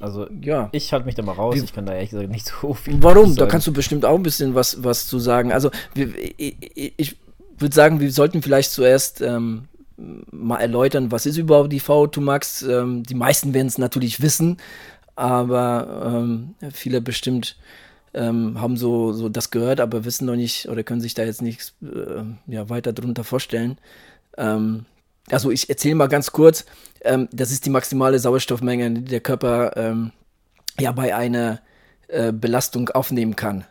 [0.00, 0.68] also, ja.
[0.72, 1.56] Ich halte mich da mal raus.
[1.62, 3.02] Ich kann da ehrlich gesagt nicht so viel.
[3.02, 3.34] Warum?
[3.36, 5.52] Da kannst du bestimmt auch ein bisschen was, was zu sagen.
[5.52, 7.16] Also, ich, ich
[7.58, 12.62] würde sagen, wir sollten vielleicht zuerst ähm, mal erläutern, was ist überhaupt die VO2 Max.
[12.62, 14.58] Ähm, die meisten werden es natürlich wissen,
[15.16, 17.56] aber ähm, viele bestimmt
[18.14, 21.42] ähm, haben so, so das gehört, aber wissen noch nicht oder können sich da jetzt
[21.42, 23.78] nichts äh, ja, weiter drunter vorstellen.
[24.36, 24.86] Ähm,
[25.30, 26.64] also ich erzähle mal ganz kurz,
[27.02, 30.12] ähm, das ist die maximale Sauerstoffmenge, die der Körper ähm,
[30.78, 31.60] ja bei einer
[32.08, 33.64] äh, Belastung aufnehmen kann.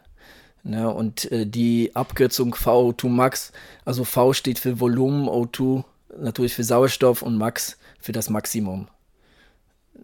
[0.64, 0.92] Ne?
[0.92, 3.52] Und äh, die Abkürzung VO2 Max,
[3.86, 5.84] also V steht für Volumen, O2
[6.20, 8.88] natürlich für Sauerstoff und Max für das Maximum.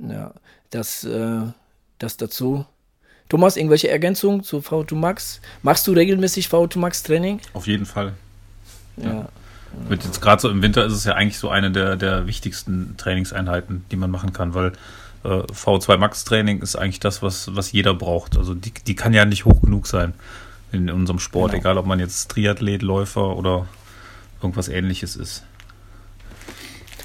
[0.08, 0.34] Ja,
[0.72, 1.42] das, äh,
[2.00, 2.66] das dazu.
[3.30, 5.40] Thomas, irgendwelche Ergänzungen zu V2 Max?
[5.64, 7.40] Machst du regelmäßig V2 Max Training?
[7.54, 8.14] Auf jeden Fall.
[8.98, 9.14] Ja.
[9.14, 9.30] ja.
[9.88, 12.96] Mit jetzt gerade so im Winter ist es ja eigentlich so eine der, der wichtigsten
[12.98, 14.74] Trainingseinheiten, die man machen kann, weil
[15.24, 18.38] äh, V2 Max Training ist eigentlich das, was, was jeder braucht.
[18.38, 20.14] Also die, die kann ja nicht hoch genug sein
[20.74, 21.62] in unserem Sport, genau.
[21.62, 23.68] egal ob man jetzt Triathlet, Läufer oder
[24.42, 25.44] irgendwas ähnliches ist.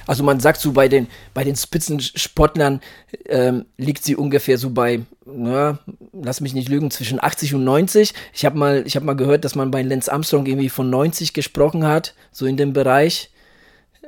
[0.07, 2.81] Also man sagt so, bei den, bei den Spitzensportlern
[3.27, 5.79] ähm, liegt sie ungefähr so bei, na,
[6.12, 8.14] lass mich nicht lügen, zwischen 80 und 90.
[8.33, 11.87] Ich habe mal, hab mal gehört, dass man bei Lance Armstrong irgendwie von 90 gesprochen
[11.87, 13.31] hat, so in dem Bereich.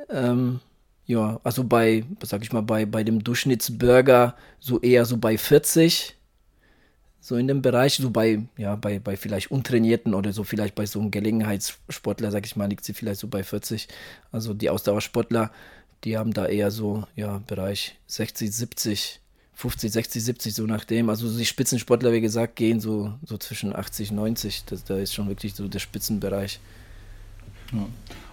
[0.09, 0.61] Ähm,
[1.05, 5.37] ja, also bei, was sag ich mal, bei, bei dem Durchschnittsbürger so eher so bei
[5.37, 6.15] 40
[7.21, 10.85] so in dem Bereich, so bei, ja, bei, bei vielleicht Untrainierten oder so, vielleicht bei
[10.85, 13.87] so einem Gelegenheitssportler, sag ich mal, liegt sie vielleicht so bei 40.
[14.31, 15.51] Also die Ausdauersportler
[16.03, 19.19] die haben da eher so, ja, Bereich 60, 70,
[19.55, 21.09] 50, 60, 70, so nachdem.
[21.09, 24.63] Also die Spitzensportler, wie gesagt, gehen so, so zwischen 80, 90.
[24.65, 26.59] Das, da ist schon wirklich so der Spitzenbereich.
[27.73, 27.85] Ja.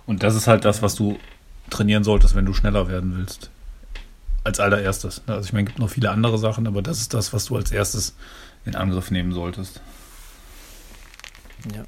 [0.07, 1.19] Und das ist halt das, was du
[1.69, 3.51] trainieren solltest, wenn du schneller werden willst.
[4.45, 5.23] als allererstes.
[5.27, 7.57] Also ich meine, es gibt noch viele andere Sachen, aber das ist das, was du
[7.57, 8.15] als erstes
[8.65, 9.81] in Angriff nehmen solltest.
[11.75, 11.85] Ja.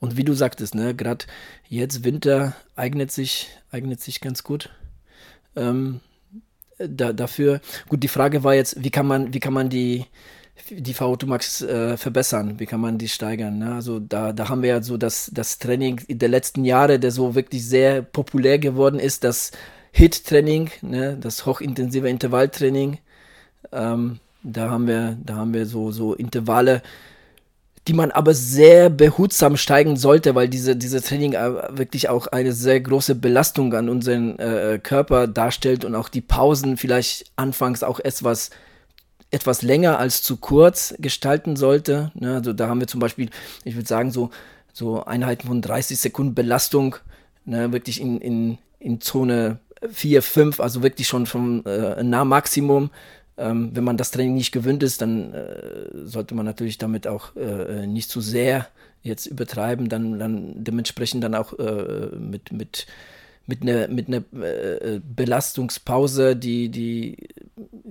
[0.00, 1.24] Und wie du sagtest, ne, gerade
[1.68, 4.70] jetzt Winter eignet sich, eignet sich ganz gut.
[5.56, 6.00] Ähm,
[6.78, 10.06] da, dafür, gut, die Frage war jetzt, wie kann man, wie kann man die,
[10.70, 12.58] die VO2 Max äh, verbessern?
[12.58, 13.58] Wie kann man die steigern?
[13.58, 13.74] Ne?
[13.74, 17.34] Also da, da haben wir ja so das, das Training der letzten Jahre, der so
[17.34, 19.52] wirklich sehr populär geworden ist, das
[19.92, 21.16] HIT-Training, ne?
[21.20, 22.98] das hochintensive Intervalltraining.
[23.72, 26.82] Ähm, da haben wir, da haben wir so, so Intervalle,
[27.86, 32.52] die man aber sehr behutsam steigen sollte, weil diese, diese Training äh, wirklich auch eine
[32.52, 38.00] sehr große Belastung an unseren äh, Körper darstellt und auch die Pausen vielleicht anfangs auch
[38.00, 38.50] etwas
[39.30, 42.12] etwas länger als zu kurz gestalten sollte.
[42.14, 43.30] Ne, also da haben wir zum Beispiel,
[43.64, 44.30] ich würde sagen, so,
[44.72, 46.96] so Einheiten von 30 Sekunden Belastung,
[47.44, 49.58] ne, wirklich in, in, in Zone
[49.90, 52.90] 4, 5, also wirklich schon vom äh, Nahmaximum.
[53.36, 57.34] Ähm, wenn man das Training nicht gewöhnt ist, dann äh, sollte man natürlich damit auch
[57.36, 58.68] äh, nicht zu sehr
[59.02, 62.86] jetzt übertreiben, dann, dann dementsprechend dann auch äh, mit, mit
[63.46, 67.28] mit einer mit einer äh, Belastungspause, die die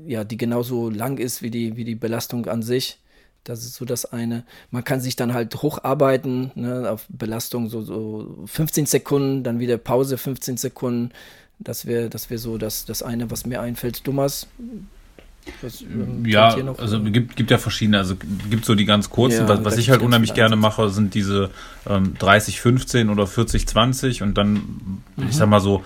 [0.05, 2.99] ja die genauso lang ist wie die wie die Belastung an sich.
[3.43, 4.45] Das ist so das eine.
[4.71, 9.77] Man kann sich dann halt hocharbeiten ne, auf Belastung so, so 15 Sekunden, dann wieder
[9.77, 11.11] Pause 15 Sekunden.
[11.59, 14.03] Das wäre das wäre so das das eine, was mir einfällt.
[14.03, 14.47] Thomas,
[15.61, 18.15] was, ähm, ja, also gibt, gibt ja verschiedene, also
[18.49, 21.49] gibt so die ganz kurzen, ja, was, was ich halt unheimlich gerne mache, sind diese
[21.87, 25.27] ähm, 30, 15 oder 40, 20 und dann, mhm.
[25.29, 25.83] ich sag mal so,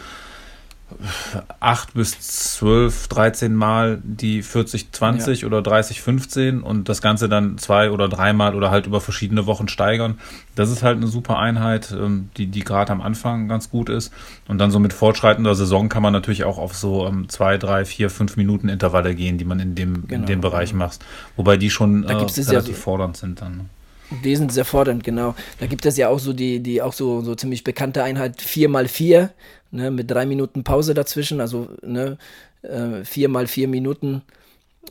[1.59, 5.47] acht bis zwölf, dreizehn Mal die 40, 20 ja.
[5.47, 9.67] oder 30, 15 und das Ganze dann zwei oder dreimal oder halt über verschiedene Wochen
[9.67, 10.17] steigern.
[10.55, 14.13] Das ist halt eine super Einheit, ähm, die, die gerade am Anfang ganz gut ist.
[14.47, 17.83] Und dann so mit fortschreitender Saison kann man natürlich auch auf so ähm, zwei, drei,
[17.83, 20.21] vier, fünf Minuten Intervalle gehen, die man in dem, genau.
[20.21, 21.03] in dem Bereich macht.
[21.35, 23.69] Wobei die schon äh, relativ ja fordernd sind dann.
[24.09, 24.17] Ne?
[24.23, 25.35] Die sind sehr fordernd, genau.
[25.59, 29.29] Da gibt es ja auch so die, die auch so, so ziemlich bekannte Einheit 4x4,
[29.71, 32.17] ne, mit drei Minuten Pause dazwischen, also ne,
[32.61, 34.21] äh, 4x4 Minuten.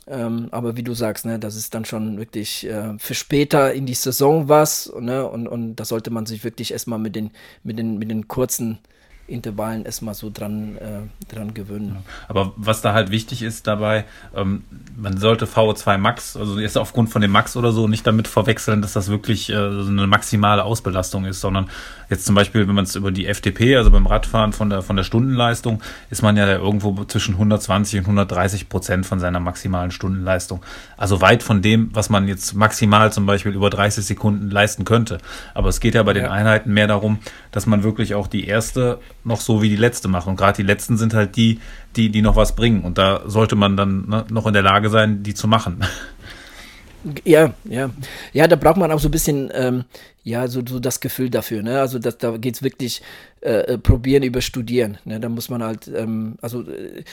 [0.05, 3.85] Ähm, aber wie du sagst, ne, das ist dann schon wirklich äh, für später in
[3.85, 7.31] die Saison was, ne, und, und da sollte man sich wirklich erstmal mit den,
[7.63, 8.79] mit den, mit den kurzen
[9.27, 11.97] Intervallen erstmal so dran, äh, dran gewöhnen.
[12.27, 14.05] Aber was da halt wichtig ist dabei,
[14.35, 14.63] ähm,
[14.95, 18.81] man sollte VO2 Max, also jetzt aufgrund von dem Max oder so, nicht damit verwechseln,
[18.81, 21.69] dass das wirklich äh, so eine maximale Ausbelastung ist, sondern
[22.09, 24.95] jetzt zum Beispiel, wenn man es über die FDP, also beim Radfahren von der, von
[24.95, 30.61] der Stundenleistung, ist man ja irgendwo zwischen 120 und 130 Prozent von seiner maximalen Stundenleistung.
[30.95, 35.17] Also weit von dem, was man jetzt maximal zum Beispiel über 30 Sekunden leisten könnte.
[35.53, 36.21] Aber es geht ja bei ja.
[36.21, 37.19] den Einheiten mehr darum,
[37.51, 40.27] dass man wirklich auch die erste noch so wie die letzte macht.
[40.27, 41.59] Und gerade die letzten sind halt die,
[41.95, 42.81] die, die noch was bringen.
[42.81, 45.83] Und da sollte man dann ne, noch in der Lage sein, die zu machen.
[47.23, 47.89] Ja, ja.
[48.33, 49.85] Ja, da braucht man auch so ein bisschen, ähm,
[50.27, 51.79] ja, so, so das Gefühl dafür, ne?
[51.79, 53.01] Also das, da geht es wirklich
[53.39, 54.97] äh, äh, probieren über studieren.
[55.05, 55.21] Ne?
[55.21, 57.03] Da muss man halt, ähm, also äh,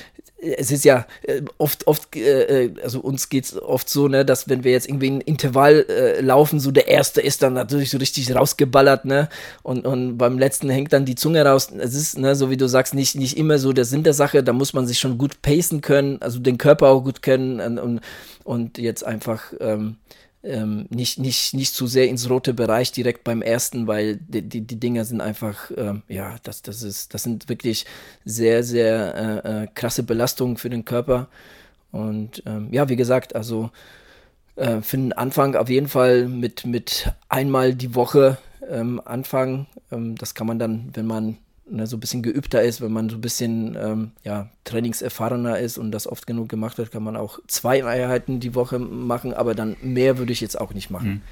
[0.41, 4.25] es ist ja äh, oft, oft, äh, äh, also uns geht es oft so, ne,
[4.25, 5.87] dass wenn wir jetzt irgendwie ein Intervall
[6.21, 9.29] laufen, so der erste ist dann natürlich so richtig rausgeballert, ne?
[9.63, 11.71] Und, und beim letzten hängt dann die Zunge raus.
[11.79, 14.43] Es ist, ne, so wie du sagst, nicht, nicht immer so der Sinn der Sache,
[14.43, 17.79] da muss man sich schon gut pacen können, also den Körper auch gut kennen und,
[17.79, 18.01] und,
[18.43, 19.99] und jetzt einfach ähm,
[20.45, 24.61] ähm, nicht, nicht, nicht zu sehr ins rote Bereich direkt beim ersten, weil die, die,
[24.61, 27.87] die Dinger sind einfach, ähm, ja, das, das, ist, das sind wirklich
[28.25, 31.29] sehr, sehr äh, äh, krasse Belastungen für den Körper.
[31.93, 33.71] Und ähm, ja, wie gesagt, also
[34.57, 38.39] äh, für den Anfang auf jeden Fall mit, mit einmal die Woche
[38.69, 39.67] ähm, anfangen.
[39.91, 41.39] Ähm, das kann man dann, wenn man
[41.69, 45.79] ne, so ein bisschen geübter ist, wenn man so ein bisschen ähm, ja, trainingserfahrener ist
[45.79, 49.55] und das oft genug gemacht hat, kann man auch zwei Einheiten die Woche machen, aber
[49.55, 51.09] dann mehr würde ich jetzt auch nicht machen.
[51.09, 51.23] Mhm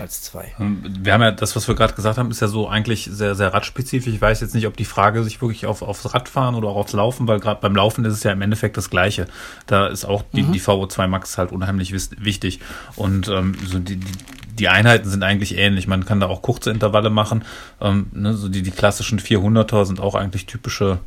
[0.00, 0.54] als zwei.
[0.58, 3.34] Ähm, wir haben ja das, was wir gerade gesagt haben, ist ja so eigentlich sehr,
[3.34, 4.12] sehr radspezifisch.
[4.12, 6.92] Ich weiß jetzt nicht, ob die Frage sich wirklich auf, aufs Radfahren oder auch aufs
[6.92, 9.26] Laufen, weil gerade beim Laufen ist es ja im Endeffekt das Gleiche.
[9.66, 10.52] Da ist auch die, mhm.
[10.52, 12.60] die VO2 Max halt unheimlich wichtig.
[12.96, 14.12] Und ähm, so die, die,
[14.58, 15.86] die Einheiten sind eigentlich ähnlich.
[15.86, 17.44] Man kann da auch kurze Intervalle machen.
[17.80, 20.98] Ähm, ne, so die, die klassischen 400er sind auch eigentlich typische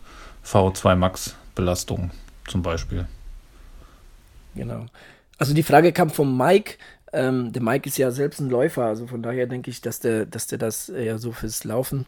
[0.46, 2.12] VO2 Max Belastungen
[2.48, 3.08] zum Beispiel.
[4.56, 4.86] Genau.
[5.38, 6.76] Also die Frage kam vom Mike.
[7.16, 10.26] Ähm, der Mike ist ja selbst ein Läufer, also von daher denke ich, dass der,
[10.26, 12.08] dass der das eher so fürs Laufen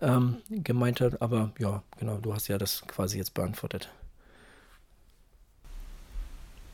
[0.00, 1.20] ähm, gemeint hat.
[1.20, 3.90] Aber ja, genau, du hast ja das quasi jetzt beantwortet.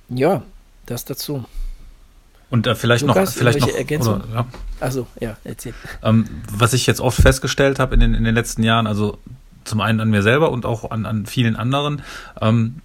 [0.09, 0.43] Ja,
[0.87, 1.45] das dazu.
[2.49, 4.21] Und äh, vielleicht Lukas, noch, vielleicht noch, Ergänzung?
[4.21, 4.47] Oder, ja.
[4.79, 5.75] Also ja, erzähl.
[6.05, 9.19] Ähm, was ich jetzt oft festgestellt habe in den, in den letzten Jahren, also
[9.65, 12.03] zum einen an mir selber und auch an, an vielen anderen,
[12.41, 12.77] ähm,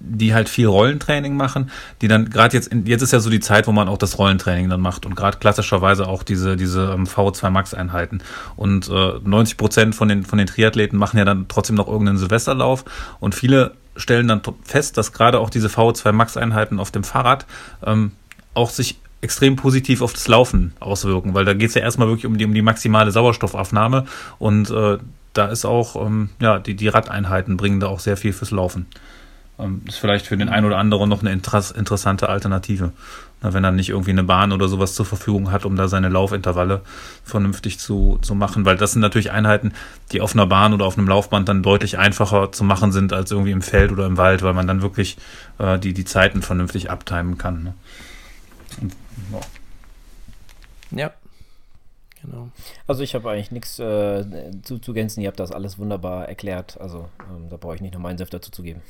[0.00, 1.70] die halt viel Rollentraining machen,
[2.00, 4.68] die dann gerade jetzt, jetzt ist ja so die Zeit, wo man auch das Rollentraining
[4.68, 8.20] dann macht und gerade klassischerweise auch diese, diese ähm, VO2 Max Einheiten.
[8.56, 12.18] Und äh, 90 Prozent von den, von den Triathleten machen ja dann trotzdem noch irgendeinen
[12.18, 12.84] Silvesterlauf
[13.18, 17.46] und viele stellen dann fest, dass gerade auch diese VO2 Max Einheiten auf dem Fahrrad
[17.84, 18.12] ähm,
[18.54, 22.26] auch sich extrem positiv auf das Laufen auswirken, weil da geht es ja erstmal wirklich
[22.26, 24.06] um die, um die maximale Sauerstoffaufnahme
[24.38, 24.98] und äh,
[25.32, 28.86] da ist auch, ähm, ja, die, die Radeinheiten bringen da auch sehr viel fürs Laufen.
[29.58, 32.92] Ähm, ist vielleicht für den einen oder anderen noch eine interess interessante Alternative.
[33.40, 36.08] Na, wenn er nicht irgendwie eine Bahn oder sowas zur Verfügung hat, um da seine
[36.08, 36.82] Laufintervalle
[37.24, 39.72] vernünftig zu, zu machen, weil das sind natürlich Einheiten,
[40.12, 43.30] die auf einer Bahn oder auf einem Laufband dann deutlich einfacher zu machen sind als
[43.30, 45.16] irgendwie im Feld oder im Wald, weil man dann wirklich
[45.58, 47.62] äh, die, die Zeiten vernünftig abtimen kann.
[47.62, 47.74] Ne?
[50.90, 51.12] Ja.
[52.22, 52.48] Genau.
[52.88, 54.24] Also ich habe eigentlich nichts äh,
[54.62, 55.22] zuzugänzen.
[55.22, 56.76] Ihr habt das alles wunderbar erklärt.
[56.80, 58.82] Also ähm, da brauche ich nicht noch meinen Senf dazu zu geben.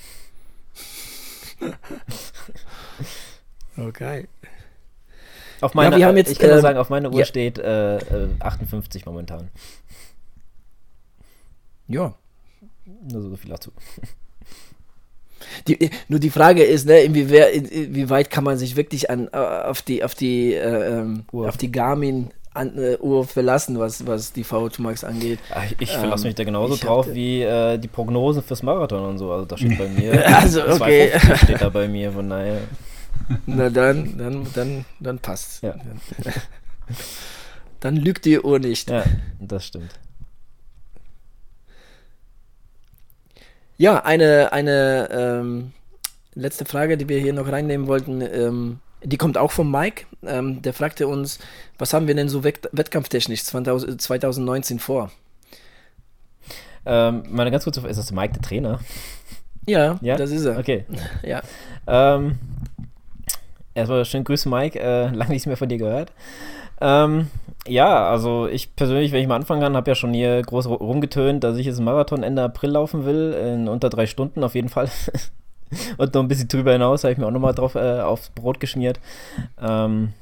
[3.77, 4.29] okay.
[5.61, 7.25] Auf meine, ja, jetzt, ich kann äh, sagen, auf meine Uhr ja.
[7.25, 7.99] steht äh,
[8.39, 9.51] 58 äh, momentan.
[11.89, 12.15] Ja.
[12.85, 13.73] Nur so viel dazu.
[15.69, 20.03] Die, nur die Frage ist, ne, inwieweit, inwieweit kann man sich wirklich an, auf die,
[20.03, 24.83] auf die, äh, ähm, auf die Garmin an, äh, Uhr verlassen, was, was die VO2
[24.83, 25.39] Max angeht.
[25.55, 29.05] Ach, ich verlasse ähm, mich da genauso drauf hatte, wie äh, die Prognosen fürs Marathon
[29.05, 29.33] und so.
[29.33, 30.27] Also da steht bei mir.
[30.37, 31.13] also okay.
[31.43, 32.61] steht da bei mir, von daher.
[33.47, 35.63] Na dann, dann, dann, dann passt.
[35.63, 35.75] Ja.
[37.81, 38.91] Dann lügt die Uhr nicht.
[38.91, 39.05] Ja,
[39.41, 39.99] das stimmt.
[43.77, 45.73] Ja, eine, eine ähm,
[46.35, 48.21] letzte Frage, die wir hier noch reinnehmen wollten.
[48.23, 50.07] Ähm, die kommt auch von Mike.
[50.27, 51.39] Ähm, der fragte uns,
[51.79, 55.11] was haben wir denn so wett wettkampftechnisch 2019 vor?
[56.87, 58.81] Ähm, meine ganz kurze Frage, ist das Mike der Trainer?
[59.67, 60.17] Ja, ja?
[60.17, 60.59] das ist er.
[60.59, 60.85] Okay.
[61.23, 61.43] ja.
[61.87, 62.39] Ähm,
[63.75, 64.79] erstmal schönen Grüße, Mike.
[64.81, 66.13] Äh, lange nichts mehr von dir gehört.
[66.81, 67.29] Ähm,
[67.67, 71.45] ja, also ich persönlich, wenn ich mal anfangen kann, habe ja schon hier groß rumgetönt,
[71.45, 74.69] dass ich jetzt einen Marathon Ende April laufen will, in unter drei Stunden auf jeden
[74.69, 74.89] Fall.
[75.99, 78.61] Und noch ein bisschen drüber hinaus habe ich mir auch nochmal drauf äh, aufs Brot
[78.61, 79.01] geschmiert.
[79.61, 80.13] Ähm,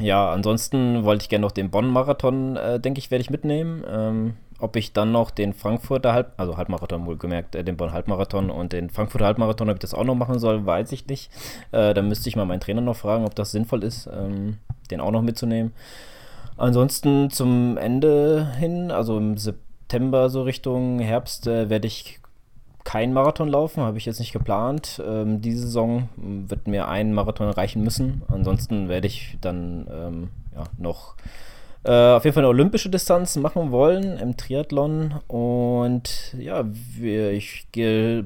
[0.00, 3.84] ja, ansonsten wollte ich gerne noch den Bonn-Marathon, äh, denke ich, werde ich mitnehmen.
[3.88, 8.72] Ähm, ob ich dann noch den Frankfurter Halb, also Halbmarathon wohlgemerkt, äh, den Bonn-Halbmarathon und
[8.72, 11.30] den Frankfurter Halbmarathon, ob ich das auch noch machen soll, weiß ich nicht.
[11.72, 14.58] Äh, da müsste ich mal meinen Trainer noch fragen, ob das sinnvoll ist, ähm,
[14.90, 15.72] den auch noch mitzunehmen.
[16.56, 22.20] Ansonsten zum Ende hin, also im September so Richtung Herbst, äh, werde ich
[22.84, 25.02] kein Marathon laufen, habe ich jetzt nicht geplant.
[25.04, 28.22] Ähm, diese Saison wird mir ein Marathon reichen müssen.
[28.28, 31.16] Ansonsten werde ich dann ähm, ja, noch
[31.84, 35.20] äh, auf jeden Fall eine olympische Distanz machen wollen im Triathlon.
[35.28, 37.66] Und ja, wir, ich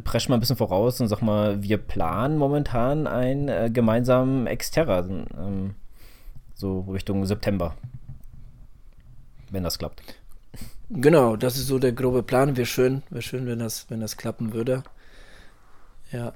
[0.05, 5.01] presche mal ein bisschen voraus und sag mal, wir planen momentan einen äh, gemeinsamen Exterra.
[5.01, 5.75] Ähm,
[6.55, 7.75] so Richtung September.
[9.51, 10.03] Wenn das klappt.
[10.91, 12.57] Genau, das ist so der grobe Plan.
[12.57, 14.83] Wäre schön, wäre schön, wenn das, wenn das klappen würde.
[16.13, 16.33] Ja.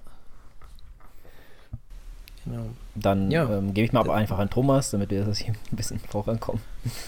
[2.45, 2.71] Genau.
[2.95, 3.49] Dann ja.
[3.49, 6.61] ähm, gebe ich mal aber einfach an Thomas, damit wir das hier ein bisschen vorankommen.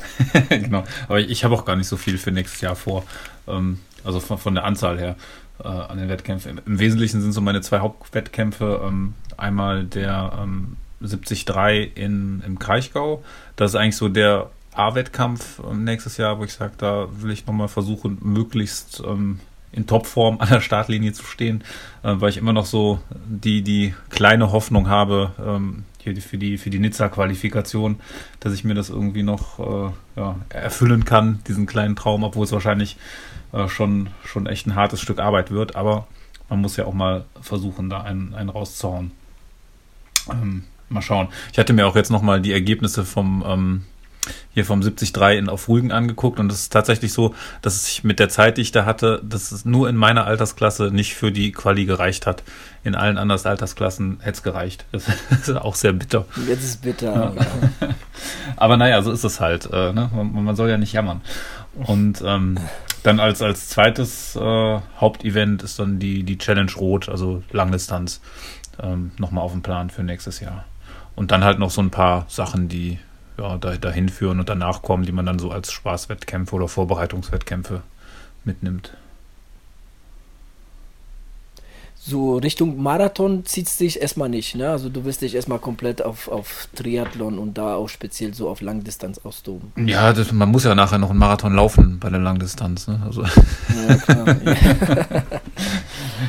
[0.49, 3.05] genau, aber ich habe auch gar nicht so viel für nächstes Jahr vor.
[3.47, 5.17] Ähm, also von, von, der Anzahl her
[5.63, 6.61] äh, an den Wettkämpfen.
[6.65, 8.81] Im Wesentlichen sind so meine zwei Hauptwettkämpfe.
[8.87, 13.23] Ähm, einmal der ähm, 73 in, im Kraichgau.
[13.57, 17.47] Das ist eigentlich so der A-Wettkampf ähm, nächstes Jahr, wo ich sage, da will ich
[17.47, 19.41] nochmal versuchen, möglichst ähm,
[19.73, 21.63] in Topform an der Startlinie zu stehen,
[22.03, 26.59] äh, weil ich immer noch so die, die kleine Hoffnung habe, ähm, hier für die,
[26.59, 27.99] für die Nizza-Qualifikation,
[28.41, 32.53] dass ich mir das irgendwie noch äh, ja, erfüllen kann, diesen kleinen Traum, obwohl es
[32.53, 32.99] wahrscheinlich
[33.53, 36.07] äh, schon, schon echt ein hartes Stück Arbeit wird, aber
[36.51, 39.13] man muss ja auch mal versuchen, da einen, einen rauszuhauen.
[40.31, 41.29] Ähm, mal schauen.
[41.53, 43.85] Ich hatte mir auch jetzt nochmal die Ergebnisse vom ähm,
[44.53, 48.19] hier vom 73 in auf Rügen angeguckt und es ist tatsächlich so, dass ich mit
[48.19, 51.53] der Zeit, die ich da hatte, dass es nur in meiner Altersklasse nicht für die
[51.53, 52.43] Quali gereicht hat.
[52.83, 54.87] In allen anderen Altersklassen hätte es gereicht.
[54.93, 56.27] Das ist auch sehr bitter.
[56.49, 57.35] Jetzt ist es bitter.
[57.37, 57.89] Ja.
[58.57, 59.69] Aber naja, so ist es halt.
[59.73, 60.11] Äh, ne?
[60.15, 61.21] man, man, soll ja nicht jammern.
[61.75, 62.59] Und ähm,
[63.03, 68.21] dann als, als zweites äh, Hauptevent ist dann die, die Challenge Rot, also Langdistanz,
[68.83, 70.65] ähm, nochmal auf dem Plan für nächstes Jahr.
[71.15, 72.99] Und dann halt noch so ein paar Sachen, die
[73.39, 77.83] ja, da, dahin führen und danach kommen, die man dann so als Spaßwettkämpfe oder Vorbereitungswettkämpfe
[78.45, 78.97] mitnimmt.
[82.07, 84.69] So Richtung Marathon zieht es dich erstmal nicht, ne?
[84.69, 88.61] Also du wirst dich erstmal komplett auf, auf Triathlon und da auch speziell so auf
[88.61, 89.73] Langdistanz austoben.
[89.87, 93.01] Ja, das, man muss ja nachher noch einen Marathon laufen bei der Langdistanz, ne?
[93.07, 93.23] Also.
[93.23, 94.37] Ja, klar.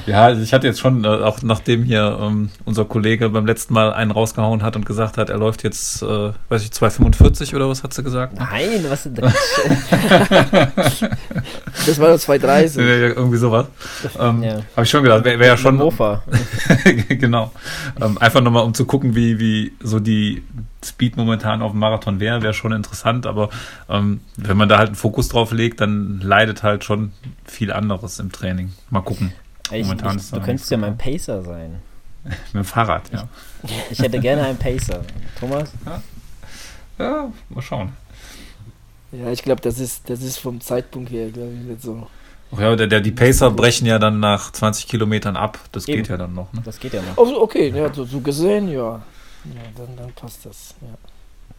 [0.05, 3.73] Ja, also ich hatte jetzt schon, äh, auch nachdem hier ähm, unser Kollege beim letzten
[3.73, 7.69] Mal einen rausgehauen hat und gesagt hat, er läuft jetzt, äh, weiß ich, 2,45 oder
[7.69, 8.38] was hat sie gesagt?
[8.38, 9.31] Nein, was denn Das
[11.99, 12.81] war doch 2,30.
[12.81, 13.67] Ja, irgendwie sowas.
[14.19, 14.61] Ähm, Ja.
[14.75, 15.75] Habe ich schon gedacht, wäre wär ja schon.
[15.75, 16.23] Mofa.
[17.09, 17.51] genau.
[18.01, 20.43] Ähm, einfach nochmal, um zu gucken, wie, wie so die
[20.86, 23.49] Speed momentan auf dem Marathon wäre, wäre schon interessant, aber
[23.89, 27.11] ähm, wenn man da halt einen Fokus drauf legt, dann leidet halt schon
[27.45, 28.71] viel anderes im Training.
[28.89, 29.33] Mal gucken.
[29.72, 31.82] Ich, Momentan ich, du könntest ja mein Pacer sein.
[32.24, 33.28] Mit dem Fahrrad, ja.
[33.89, 35.01] Ich hätte gerne einen Pacer.
[35.39, 35.72] Thomas?
[36.97, 37.93] Ja, mal schauen.
[39.11, 42.07] Ja, ich glaube, das ist, das ist vom Zeitpunkt her, glaube ich, nicht so.
[42.53, 45.59] Ach ja, der, der, die Pacer brechen ja dann nach 20 Kilometern ab.
[45.72, 45.97] Das Eben.
[45.97, 46.51] geht ja dann noch.
[46.53, 46.61] Ne?
[46.63, 47.18] Das geht ja noch.
[47.18, 49.01] Oh, okay, ja, so, so gesehen, ja.
[49.45, 50.76] Ja, dann, dann passt das.
[50.82, 50.88] Ja.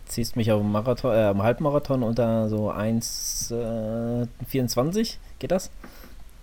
[0.06, 5.16] Ziehst mich auf dem Marathon, äh, am Halbmarathon unter so 1,24?
[5.38, 5.70] Geht das?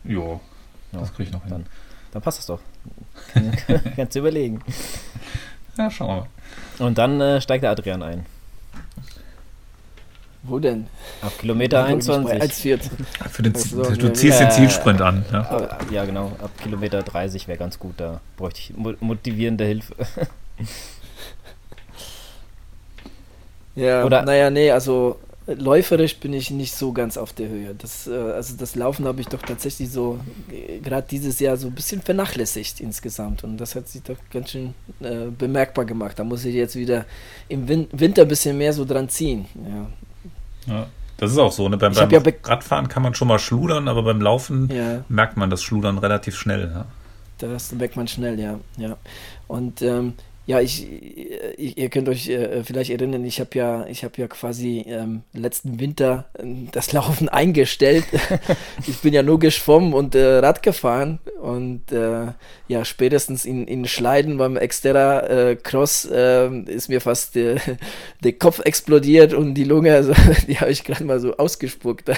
[0.04, 0.40] Jo,
[0.94, 1.50] Ja, das kriege ich noch hin.
[1.52, 1.66] dann,
[2.12, 2.60] dann passt das doch.
[3.96, 4.60] Kannst du überlegen.
[5.78, 6.16] Ja, schauen wir
[6.78, 6.86] mal.
[6.88, 8.26] Und dann äh, steigt der Adrian ein.
[10.46, 10.88] Wo denn?
[11.22, 12.34] Ab Kilometer 21.
[12.42, 12.90] 1,40.
[13.30, 14.48] Für den, Ach so, du ziehst ja.
[14.48, 15.24] den Zielsprint an.
[15.32, 15.70] Ja.
[15.90, 16.34] Ja, genau.
[16.44, 17.94] Ab Kilometer 30 wäre ganz gut.
[17.98, 19.96] Da bräuchte ich mo- motivierende Hilfe.
[23.76, 25.18] Ja, Oder- naja, nee, also
[25.48, 27.76] läuferisch bin ich nicht so ganz auf der Höhe.
[27.78, 30.20] Das, äh, also das Laufen habe ich doch tatsächlich so
[30.82, 33.44] gerade dieses Jahr so ein bisschen vernachlässigt insgesamt.
[33.44, 36.18] Und das hat sich doch ganz schön äh, bemerkbar gemacht.
[36.20, 37.06] Da muss ich jetzt wieder
[37.50, 39.46] im Win Winter ein bisschen mehr so dran ziehen.
[39.68, 40.74] Ja.
[40.74, 40.88] Ja.
[41.18, 41.70] Das ist auch so.
[41.70, 41.78] Ne?
[41.78, 45.06] Beim, beim ja be- Radfahren kann man schon mal schludern, aber beim Laufen ja.
[45.10, 46.72] merkt man das Schludern relativ schnell.
[46.74, 46.86] Ja.
[47.38, 48.60] Das merkt man schnell, ja.
[48.78, 48.98] ja.
[49.48, 50.14] Und ähm,
[50.46, 50.86] ja, ich,
[51.58, 55.22] ich, ihr könnt euch äh, vielleicht erinnern, ich habe ja, ich habe ja quasi ähm,
[55.32, 58.04] letzten Winter ähm, das Laufen eingestellt.
[58.88, 62.28] ich bin ja nur geschwommen und äh, Rad gefahren und äh,
[62.68, 67.56] ja, spätestens in, in Schleiden beim Xterra äh, Cross äh, ist mir fast äh,
[68.24, 70.14] der Kopf explodiert und die Lunge, also,
[70.48, 72.10] die habe ich gerade mal so ausgespuckt.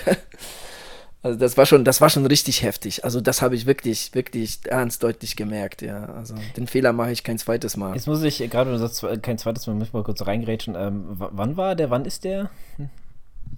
[1.25, 3.03] Also das war schon, das war schon richtig heftig.
[3.03, 6.05] Also das habe ich wirklich, wirklich ernst deutlich gemerkt, ja.
[6.05, 7.95] Also den Fehler mache ich kein zweites Mal.
[7.95, 10.75] Jetzt muss ich, gerade du sagst, kein zweites Mal, muss ich mal kurz reingrätschen.
[10.75, 11.89] Ähm, wann war der?
[11.89, 12.51] Wann ist der?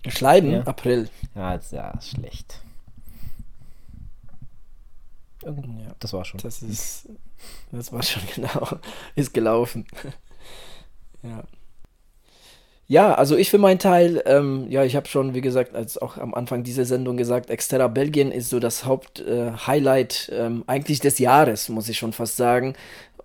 [0.07, 0.61] Schleiden, Ja.
[0.61, 1.09] April.
[1.35, 2.61] Ja, jetzt, ja, ist schlecht.
[5.43, 6.39] Irgend- Ja, Das war schon.
[6.39, 7.09] das ist,
[7.73, 8.67] das war schon genau,
[9.15, 9.85] ist gelaufen.
[11.21, 11.43] ja.
[12.89, 16.17] Ja, also ich für meinen Teil, ähm, ja, ich habe schon, wie gesagt, als auch
[16.17, 21.67] am Anfang dieser Sendung gesagt, Xterra Belgien ist so das Haupt-Highlight ähm, eigentlich des Jahres,
[21.67, 22.75] muss ich schon fast sagen.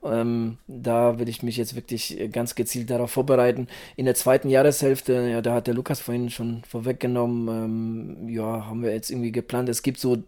[0.04, 3.68] Ähm, da will ich mich jetzt wirklich äh, ganz gezielt darauf vorbereiten.
[3.94, 8.82] In der zweiten Jahreshälfte, ja, da hat der Lukas vorhin schon vorweggenommen, ähm, ja, haben
[8.82, 9.68] wir jetzt irgendwie geplant.
[9.68, 10.18] Es gibt so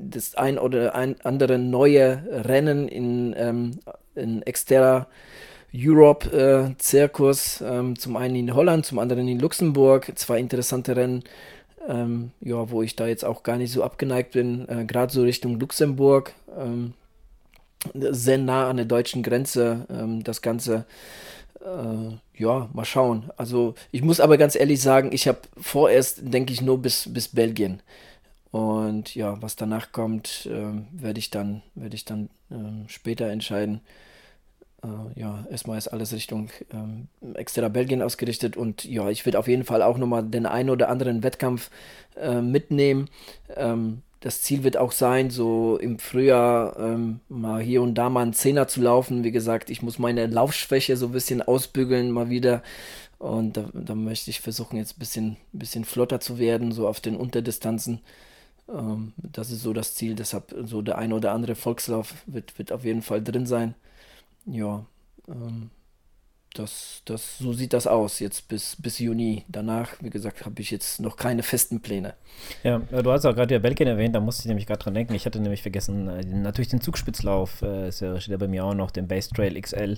[0.00, 3.78] das ein oder ein andere neue Rennen in, ähm,
[4.16, 5.06] in Xterra
[5.74, 6.74] Europe äh,
[7.64, 10.12] ähm, zum einen in Holland, zum anderen in Luxemburg.
[10.14, 11.24] Zwei interessante Rennen,
[11.88, 15.22] ähm, ja, wo ich da jetzt auch gar nicht so abgeneigt bin, äh, gerade so
[15.22, 16.32] Richtung Luxemburg.
[16.56, 16.94] Ähm,
[17.92, 20.86] sehr nah an der deutschen Grenze, ähm, das Ganze.
[21.60, 23.30] Äh, ja, mal schauen.
[23.36, 27.28] Also ich muss aber ganz ehrlich sagen, ich habe vorerst, denke ich, nur bis, bis
[27.28, 27.80] Belgien.
[28.50, 33.80] Und ja, was danach kommt, ähm, werde ich dann, werde ich dann ähm, später entscheiden.
[34.84, 39.48] Äh, ja, erstmal ist alles Richtung ähm, extra Belgien ausgerichtet und ja, ich würde auf
[39.48, 41.70] jeden Fall auch nochmal den einen oder anderen Wettkampf
[42.16, 43.08] äh, mitnehmen.
[43.56, 48.22] Ähm, das Ziel wird auch sein, so im Frühjahr ähm, mal hier und da mal
[48.22, 49.22] einen Zehner zu laufen.
[49.22, 52.62] Wie gesagt, ich muss meine Laufschwäche so ein bisschen ausbügeln mal wieder.
[53.18, 57.00] Und da, da möchte ich versuchen, jetzt ein bisschen, bisschen flotter zu werden, so auf
[57.00, 58.00] den Unterdistanzen.
[58.68, 60.14] Ähm, das ist so das Ziel.
[60.14, 63.74] Deshalb so der ein oder andere Volkslauf wird, wird auf jeden Fall drin sein.
[64.46, 64.84] Ja,
[65.28, 65.70] ähm,
[66.54, 69.44] das, das, so sieht das aus jetzt bis, bis Juni.
[69.48, 72.14] Danach, wie gesagt, habe ich jetzt noch keine festen Pläne.
[72.62, 75.14] Ja, du hast auch gerade ja Belgien erwähnt, da musste ich nämlich gerade dran denken.
[75.14, 78.92] Ich hatte nämlich vergessen, äh, natürlich den Zugspitzlauf, äh, steht ja bei mir auch noch,
[78.92, 79.96] den Base Trail XL,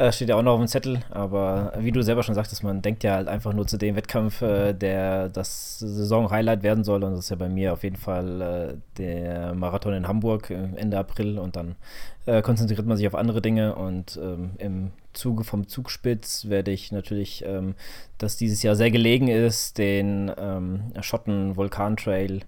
[0.00, 1.00] äh, steht ja auch noch auf dem Zettel.
[1.10, 4.40] Aber wie du selber schon sagtest, man denkt ja halt einfach nur zu dem Wettkampf,
[4.40, 7.04] äh, der das Saison-Highlight werden soll.
[7.04, 10.68] Und das ist ja bei mir auf jeden Fall äh, der Marathon in Hamburg äh,
[10.76, 11.38] Ende April.
[11.38, 11.76] Und dann
[12.42, 13.74] konzentriert man sich auf andere Dinge.
[13.74, 17.74] Und ähm, im Zuge vom Zugspitz werde ich natürlich ähm,
[18.18, 22.42] das dieses Jahr sehr gelegen ist, den ähm, Schotten-Vulkan-Trail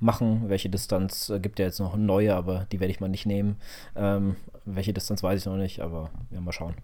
[0.00, 0.48] machen.
[0.48, 3.56] Welche Distanz äh, gibt ja jetzt noch neue, aber die werde ich mal nicht nehmen.
[3.96, 6.74] Ähm, welche Distanz weiß ich noch nicht, aber ja, mal schauen.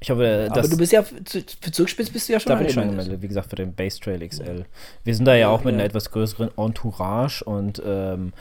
[0.00, 2.74] Ich hoffe, Aber du bist ja für, Zugspitz bist du ja schon da bin ich
[2.74, 4.66] schon angemeldet, wie gesagt, für den Base Trail XL.
[5.04, 5.78] Wir sind da ja, auch mit ja.
[5.78, 8.34] einer etwas größeren Entourage und ähm,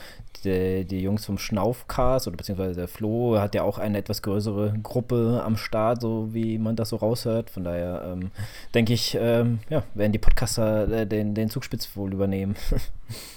[0.44, 4.76] die, die, Jungs vom Schnaufcast oder beziehungsweise der Flo hat ja auch eine etwas größere
[4.84, 7.50] Gruppe am Start, so wie man das so raushört.
[7.50, 8.32] Von daher ähm,
[8.74, 12.56] denke ich, ähm, ja, werden die Podcaster äh, den, den Zugspitz wohl übernehmen.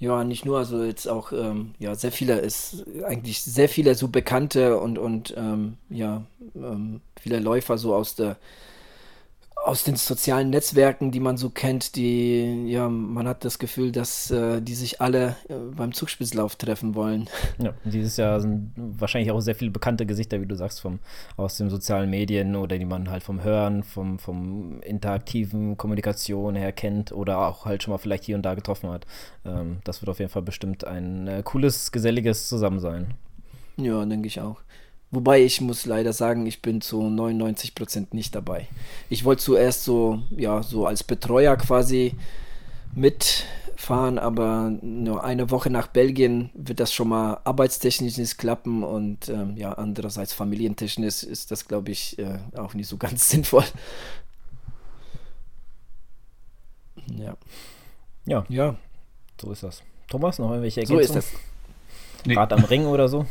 [0.00, 4.06] Ja, nicht nur, also jetzt auch, ähm, ja, sehr viele ist eigentlich sehr viele so
[4.08, 6.22] bekannte und, und ähm, ja,
[6.54, 8.36] ähm, viele Läufer so aus der
[9.68, 14.30] aus den sozialen Netzwerken, die man so kennt, die, ja, man hat das Gefühl, dass
[14.30, 17.28] äh, die sich alle äh, beim Zugspitzlauf treffen wollen.
[17.58, 21.00] Ja, dieses Jahr sind wahrscheinlich auch sehr viele bekannte Gesichter, wie du sagst, vom,
[21.36, 26.72] aus den sozialen Medien oder die man halt vom Hören, vom, vom interaktiven Kommunikation her
[26.72, 29.06] kennt oder auch halt schon mal vielleicht hier und da getroffen hat.
[29.44, 33.14] Ähm, das wird auf jeden Fall bestimmt ein äh, cooles, geselliges Zusammensein.
[33.76, 34.62] Ja, denke ich auch.
[35.10, 38.68] Wobei ich muss leider sagen, ich bin zu 99% nicht dabei.
[39.08, 42.14] Ich wollte zuerst so, ja, so als Betreuer quasi
[42.94, 49.30] mitfahren, aber nur eine Woche nach Belgien wird das schon mal arbeitstechnisch nicht klappen und
[49.30, 53.64] ähm, ja, andererseits familientechnisch ist das, glaube ich, äh, auch nicht so ganz sinnvoll.
[57.16, 57.34] Ja.
[58.26, 58.44] Ja.
[58.50, 58.76] Ja.
[59.40, 59.82] So ist das.
[60.08, 61.06] Thomas, noch irgendwelche Ergänzungen?
[61.06, 62.26] So ist das.
[62.26, 62.34] Nee.
[62.34, 63.24] Rad am Ring oder so?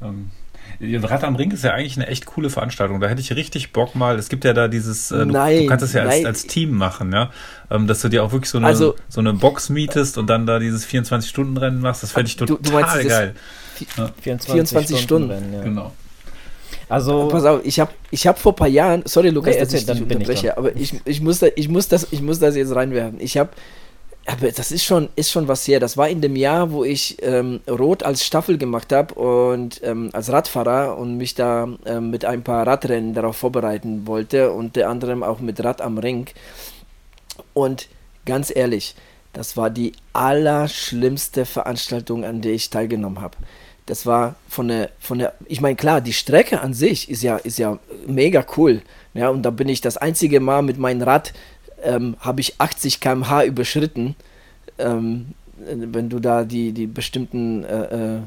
[0.00, 0.30] Ähm,
[0.80, 3.00] Rad am Ring ist ja eigentlich eine echt coole Veranstaltung.
[3.00, 4.18] Da hätte ich richtig Bock mal.
[4.18, 6.72] Es gibt ja da dieses, äh, du, nein, du, kannst es ja als, als, Team
[6.72, 7.30] machen, ja.
[7.70, 10.46] Ähm, dass du dir auch wirklich so eine, also, so eine Box mietest und dann
[10.46, 12.02] da dieses 24-Stunden-Rennen machst.
[12.02, 13.34] Das fände ich total du, du meinst, geil.
[14.22, 15.30] 24, 24 Stunden.
[15.30, 15.62] Rennen, ja.
[15.62, 15.92] Genau.
[16.88, 19.74] Also, pass auf, ich habe ich hab vor ein paar Jahren, sorry Lukas, nee, dass
[19.74, 22.74] ich dich unterbreche, aber ich, ich, muss da, ich, muss das, ich muss das jetzt
[22.74, 23.20] reinwerfen.
[23.20, 23.50] Ich habe
[24.28, 25.80] aber das ist schon, ist schon was her.
[25.80, 30.10] Das war in dem Jahr, wo ich ähm, Rot als Staffel gemacht habe und ähm,
[30.12, 35.22] als Radfahrer und mich da ähm, mit ein paar Radrennen darauf vorbereiten wollte, unter anderem
[35.22, 36.26] auch mit Rad am Ring.
[37.54, 37.88] Und
[38.26, 38.96] ganz ehrlich,
[39.32, 43.38] das war die allerschlimmste Veranstaltung, an der ich teilgenommen habe.
[43.86, 47.36] Das war von der, von der, ich meine, klar, die Strecke an sich ist ja,
[47.38, 48.82] ist ja mega cool.
[49.14, 51.32] Ja, und da bin ich das einzige Mal mit meinem Rad
[51.82, 54.16] ähm, habe ich 80 km/h überschritten.
[54.78, 58.20] Ähm, wenn du da die, die bestimmten äh, äh,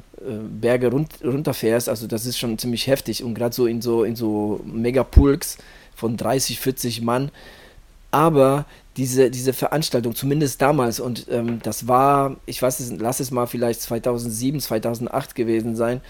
[0.49, 4.17] Berge run runterfährst, also das ist schon ziemlich heftig und gerade so in so in
[4.17, 5.57] so Megapulks
[5.95, 7.31] von 30, 40 Mann.
[8.11, 8.65] Aber
[8.97, 13.47] diese, diese Veranstaltung, zumindest damals, und ähm, das war, ich weiß es, lass es mal
[13.47, 16.01] vielleicht 2007, 2008 gewesen sein,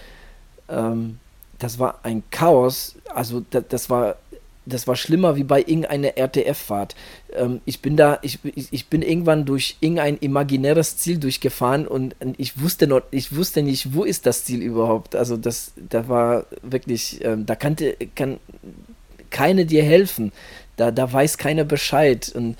[0.68, 1.18] ähm,
[1.58, 2.96] das war ein Chaos.
[3.14, 4.16] Also das, das war
[4.64, 6.94] das war schlimmer wie bei irgendeiner RTF-Fahrt.
[7.34, 12.60] Ähm, ich bin da, ich, ich bin irgendwann durch irgendein imaginäres Ziel durchgefahren und ich
[12.60, 15.16] wusste noch, ich wusste nicht, wo ist das Ziel überhaupt.
[15.16, 18.38] Also das, da war wirklich, ähm, da kannte, kann
[19.30, 20.32] keine dir helfen.
[20.76, 22.30] Da, da weiß keiner Bescheid.
[22.34, 22.56] Und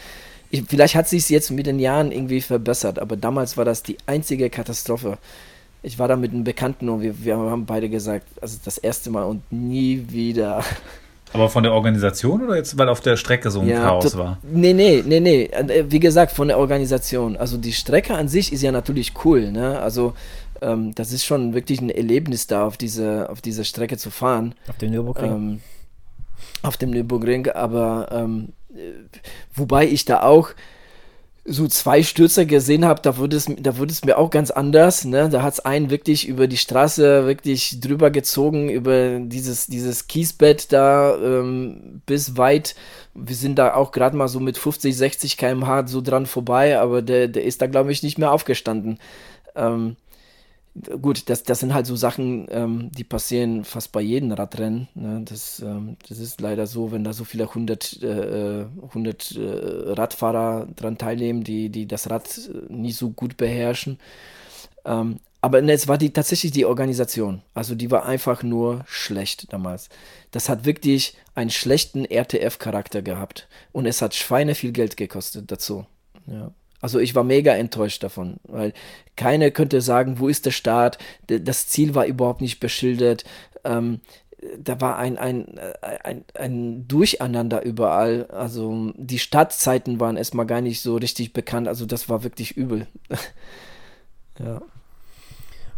[0.50, 3.96] ich, vielleicht hat sich jetzt mit den Jahren irgendwie verbessert, aber damals war das die
[4.07, 5.18] einzige Katastrophe.
[5.84, 9.11] Ich war da mit einem Bekannten und wir, wir haben beide gesagt, also das erste
[9.11, 10.64] Mal und nie wieder.
[11.33, 14.39] Aber von der Organisation oder jetzt, weil auf der Strecke so ein ja, Chaos war?
[14.43, 15.45] Nee, nee, nee, nee.
[15.45, 17.37] Äh, wie gesagt, von der Organisation.
[17.37, 19.80] Also die Strecke an sich ist ja natürlich cool, ne?
[19.80, 20.14] Also
[20.61, 24.55] ähm, das ist schon wirklich ein Erlebnis da, auf diese, auf diese Strecke zu fahren.
[24.68, 25.33] Auf dem Nürburgring?
[25.33, 25.61] Ähm,
[26.62, 28.93] auf dem Nürburgring, aber ähm, äh,
[29.55, 30.51] wobei ich da auch
[31.45, 35.05] so zwei Stürzer gesehen habe, da wurde es, da wurde es mir auch ganz anders.
[35.05, 35.28] Ne?
[35.28, 40.72] Da hat es einen wirklich über die Straße wirklich drüber gezogen, über dieses, dieses Kiesbett
[40.72, 42.76] da ähm, bis weit.
[43.14, 47.03] Wir sind da auch gerade mal so mit 50, 60 km/h so dran vorbei, aber
[47.03, 49.01] der, der ist da, glaube ich, nicht mehr aufgestanden.
[49.57, 49.97] Ähm,
[50.74, 54.88] gut, das, das sind halt so Sachen, ähm, die passieren fast bei jedem Radrennen.
[54.94, 55.22] Ne?
[55.24, 60.66] Das, ähm, das ist leider so, wenn da so viele 100, äh, 100 äh, Radfahrer
[60.74, 62.28] dran teilnehmen, die, die das Rad
[62.68, 63.98] nie so gut beherrschen.
[64.84, 67.42] Ähm, aber ne, es war die, tatsächlich die Organisation.
[67.52, 69.88] Also die war einfach nur schlecht damals.
[70.30, 73.48] Das hat wirklich einen schlechten RTF-Charakter gehabt.
[73.72, 75.84] Und es hat Schweine viel Geld gekostet dazu.
[76.26, 76.52] Ja.
[76.83, 78.74] Also ich war mega enttäuscht davon, weil
[79.16, 83.24] keiner könnte sagen, wo ist der Start, das Ziel war überhaupt nicht beschildert.
[83.64, 84.01] Ähm,
[84.59, 85.61] da war ein, ein,
[86.03, 88.26] ein, ein Durcheinander überall.
[88.26, 91.68] Also die Startzeiten waren erstmal gar nicht so richtig bekannt.
[91.68, 92.89] Also das war wirklich übel.
[94.41, 94.61] ja.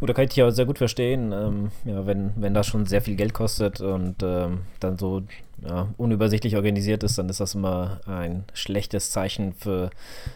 [0.05, 2.85] Gut, da kann ich dich auch sehr gut verstehen, ähm, ja, wenn, wenn das schon
[2.85, 5.23] sehr viel Geld kostet und ähm, dann so
[5.67, 9.89] ja, unübersichtlich organisiert ist, dann ist das immer ein schlechtes Zeichen für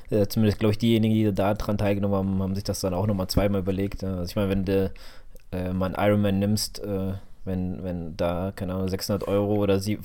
[0.08, 3.06] äh, zumindest, glaube ich, diejenigen, die da dran teilgenommen haben, haben sich das dann auch
[3.06, 4.02] nochmal zweimal überlegt.
[4.02, 4.90] Also ich meine, wenn du
[5.52, 7.12] äh, mal einen Ironman nimmst, äh,
[7.44, 9.98] wenn, wenn da, keine Ahnung, 600 Euro oder sie,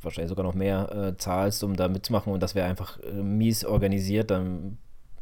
[0.00, 3.64] wahrscheinlich sogar noch mehr äh, zahlst, um da mitzumachen und das wäre einfach äh, mies
[3.64, 4.78] organisiert, dann,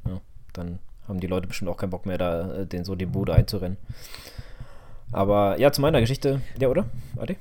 [0.06, 0.20] ja,
[0.52, 3.34] dann haben die Leute bestimmt auch keinen Bock mehr, da äh, den so die Bude
[3.34, 3.76] einzurennen.
[5.12, 6.86] Aber ja, zu meiner Geschichte, ja, oder?
[7.16, 7.36] Adi?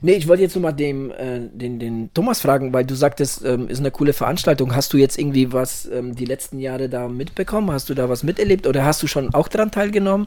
[0.00, 3.44] Nee, ich wollte jetzt nur mal dem, äh, den, den Thomas fragen, weil du sagtest,
[3.44, 4.74] ähm, ist eine coole Veranstaltung.
[4.74, 7.70] Hast du jetzt irgendwie was ähm, die letzten Jahre da mitbekommen?
[7.70, 10.26] Hast du da was miterlebt oder hast du schon auch daran teilgenommen?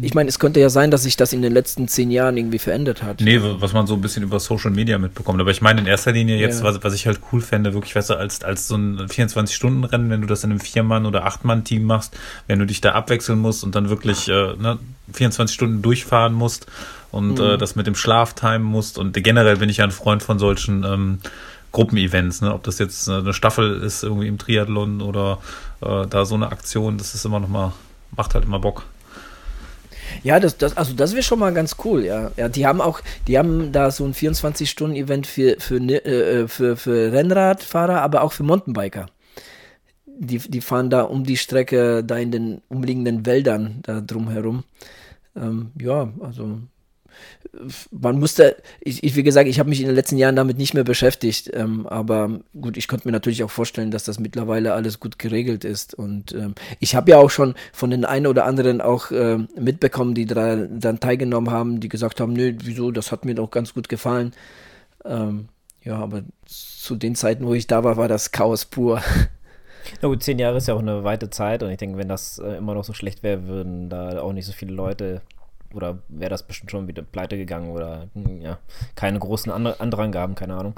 [0.00, 2.58] Ich meine, es könnte ja sein, dass sich das in den letzten zehn Jahren irgendwie
[2.58, 3.20] verändert hat.
[3.20, 5.40] Nee, was man so ein bisschen über Social Media mitbekommt.
[5.40, 6.64] Aber ich meine in erster Linie jetzt, ja.
[6.64, 10.20] was, was ich halt cool fände, wirklich, weißt du, als, als so ein 24-Stunden-Rennen, wenn
[10.20, 12.16] du das in einem Vier-Mann- oder Acht-Mann-Team machst,
[12.48, 14.78] wenn du dich da abwechseln musst und dann wirklich äh, ne,
[15.12, 16.66] 24 Stunden durchfahren musst
[17.12, 17.50] und äh, mhm.
[17.50, 18.98] äh, das mit dem Schlaf timen musst.
[18.98, 21.18] Und generell bin ich ja ein Freund von solchen ähm,
[21.70, 22.52] Gruppenevents, ne?
[22.52, 25.38] ob das jetzt eine Staffel ist irgendwie im Triathlon oder
[25.82, 27.72] äh, da so eine Aktion, das ist immer noch mal,
[28.16, 28.84] macht halt immer Bock.
[30.22, 32.30] Ja, das, das, also das wäre schon mal ganz cool, ja.
[32.36, 32.48] ja.
[32.48, 37.12] Die haben auch, die haben da so ein 24-Stunden-Event für, für, ne, äh, für, für
[37.12, 39.06] Rennradfahrer, aber auch für Mountainbiker.
[40.06, 44.64] Die, die fahren da um die Strecke, da in den umliegenden Wäldern da drumherum.
[45.36, 46.60] Ähm, ja, also
[47.90, 50.74] man musste, ich, ich wie gesagt, ich habe mich in den letzten Jahren damit nicht
[50.74, 55.00] mehr beschäftigt, ähm, aber gut, ich konnte mir natürlich auch vorstellen, dass das mittlerweile alles
[55.00, 58.80] gut geregelt ist und ähm, ich habe ja auch schon von den einen oder anderen
[58.80, 63.24] auch äh, mitbekommen, die da, dann teilgenommen haben, die gesagt haben, nö, wieso, das hat
[63.24, 64.32] mir doch ganz gut gefallen.
[65.04, 65.48] Ähm,
[65.82, 69.00] ja, aber zu den Zeiten, wo ich da war, war das Chaos pur.
[70.02, 72.38] Na gut, zehn Jahre ist ja auch eine weite Zeit und ich denke, wenn das
[72.38, 75.22] äh, immer noch so schlecht wäre, würden da auch nicht so viele Leute
[75.76, 78.58] oder wäre das bestimmt schon wieder pleite gegangen oder hm, ja,
[78.94, 80.74] keine großen Andre Andrangaben, keine Ahnung.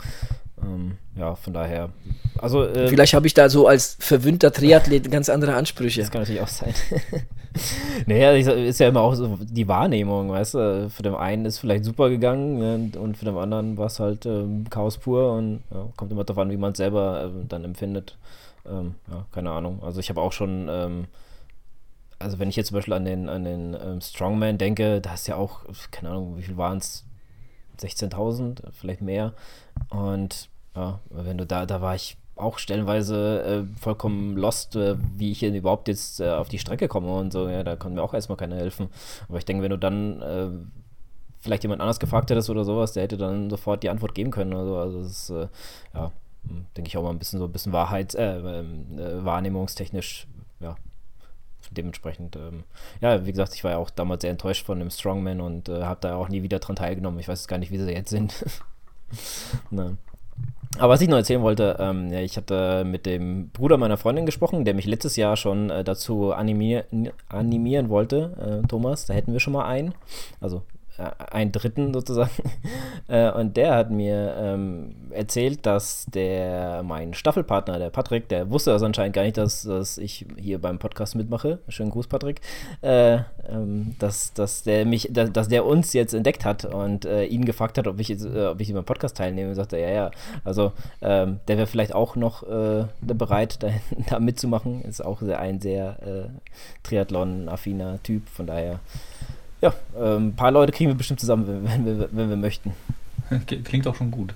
[0.63, 1.91] Ähm, ja, von daher.
[2.39, 6.01] Also, äh, Vielleicht habe ich da so als verwöhnter Triathlet ganz andere Ansprüche.
[6.01, 6.75] Das kann natürlich auch sein.
[8.07, 10.91] naja, ist ja immer auch so die Wahrnehmung, weißt du.
[10.91, 14.27] Für den einen ist vielleicht super gegangen ne, und für den anderen war es halt
[14.27, 17.65] ähm, Chaos pur und ja, kommt immer darauf an, wie man es selber äh, dann
[17.65, 18.17] empfindet.
[18.67, 19.81] Ähm, ja, keine Ahnung.
[19.83, 21.05] Also ich habe auch schon ähm,
[22.19, 25.29] also wenn ich jetzt zum Beispiel an den, an den ähm, Strongman denke, da ist
[25.29, 25.61] ja auch,
[25.91, 27.05] keine Ahnung, wie viel waren es?
[27.79, 29.35] 16.000, vielleicht mehr.
[29.91, 35.33] Und ja, wenn du da, da war ich auch stellenweise äh, vollkommen lost, äh, wie
[35.33, 37.49] ich überhaupt jetzt äh, auf die Strecke komme und so.
[37.49, 38.89] Ja, da konnte mir auch erstmal keiner helfen.
[39.29, 40.49] Aber ich denke, wenn du dann äh,
[41.41, 44.55] vielleicht jemand anders gefragt hättest oder sowas, der hätte dann sofort die Antwort geben können.
[44.55, 45.49] Also, also das ist, äh,
[45.95, 46.13] ja,
[46.47, 48.87] hm, denke ich auch mal ein bisschen so ein bisschen Wahrheits-, äh, ähm,
[49.25, 50.27] wahrnehmungstechnisch,
[50.61, 50.77] ja,
[51.71, 52.65] dementsprechend, ähm,
[53.01, 55.83] ja, wie gesagt, ich war ja auch damals sehr enttäuscht von dem Strongman und äh,
[55.83, 57.21] habe da auch nie wieder dran teilgenommen.
[57.21, 58.45] Ich weiß gar nicht, wie sie jetzt sind.
[59.71, 59.97] ne.
[60.79, 64.27] Aber was ich noch erzählen wollte, ähm, ja, ich hatte mit dem Bruder meiner Freundin
[64.27, 66.85] gesprochen, der mich letztes Jahr schon äh, dazu animier
[67.29, 69.95] animieren wollte, äh, Thomas, da hätten wir schon mal einen.
[70.41, 70.63] Also
[70.99, 72.31] einen Dritten sozusagen.
[73.11, 78.71] Äh, und der hat mir ähm, erzählt, dass der, mein Staffelpartner, der Patrick, der wusste
[78.71, 81.59] das anscheinend gar nicht, dass, dass ich hier beim Podcast mitmache.
[81.69, 82.43] Schönen Gruß, Patrick.
[82.83, 87.25] Äh, ähm, dass, dass, der mich, dass, dass, der uns jetzt entdeckt hat und äh,
[87.25, 89.49] ihn gefragt hat, ob ich, jetzt, äh, ob ich beim Podcast teilnehme.
[89.49, 90.11] Und sagte, ja, ja.
[90.45, 93.69] Also ähm, der wäre vielleicht auch noch äh, bereit, da,
[94.11, 94.83] da, mitzumachen.
[94.83, 96.29] Ist auch sehr, ein sehr
[96.83, 98.29] Triathlon-affiner Typ.
[98.29, 98.81] Von daher
[99.61, 102.73] ja, äh, ein paar Leute kriegen wir bestimmt zusammen, wenn wir, wenn wir möchten.
[103.65, 104.35] Klingt auch schon gut.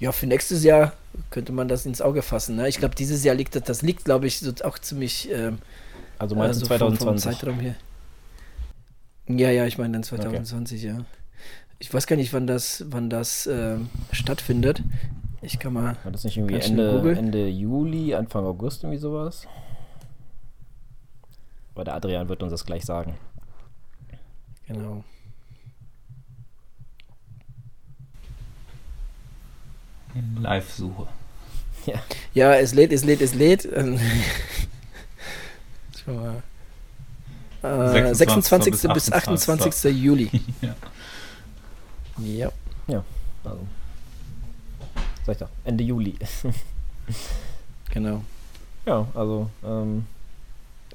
[0.00, 0.92] ja, für nächstes Jahr
[1.30, 2.56] könnte man das ins Auge fassen.
[2.56, 2.68] Ne?
[2.68, 5.30] Ich glaube, dieses Jahr liegt das, das liegt, glaube ich, so auch ziemlich.
[5.30, 5.58] Ähm,
[6.18, 6.98] also meinst du 2020?
[6.98, 7.74] Vom, vom Zeitraum hier.
[9.28, 10.96] Ja, ja, ich meine dann 2020, okay.
[10.96, 11.04] ja.
[11.78, 13.76] Ich weiß gar nicht, wann das, wann das äh,
[14.12, 14.82] stattfindet.
[15.40, 15.96] Ich kann mal.
[16.04, 19.46] War das nicht irgendwie Ende, Ende Juli, Anfang August, irgendwie sowas?
[21.74, 23.18] Weil der Adrian wird uns das gleich sagen.
[24.66, 25.04] Genau.
[30.38, 31.08] Live-Suche.
[31.86, 31.94] Ja.
[32.34, 33.62] ja, es lädt, es lädt, es lädt.
[36.04, 36.42] Schau mal.
[37.62, 38.74] Äh, 26.
[38.76, 38.94] 26.
[38.94, 39.50] bis 28.
[39.50, 39.96] 28.
[39.96, 40.30] Juli.
[40.60, 40.74] ja.
[42.18, 42.52] Ja.
[42.88, 43.04] Ja,
[43.44, 43.66] also.
[45.24, 46.16] Sag ich doch, Ende Juli.
[47.90, 48.24] genau.
[48.84, 50.06] Ja, also ähm,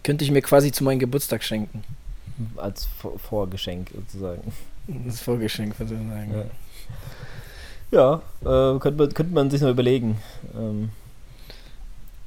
[0.07, 1.83] könnte ich mir quasi zu meinem Geburtstag schenken.
[2.55, 4.53] Als Vor Vorgeschenk sozusagen.
[5.05, 6.45] Als Vorgeschenk sozusagen.
[7.91, 10.17] Ja, ja äh, könnte, man, könnte man sich noch überlegen.
[10.55, 10.91] Ähm,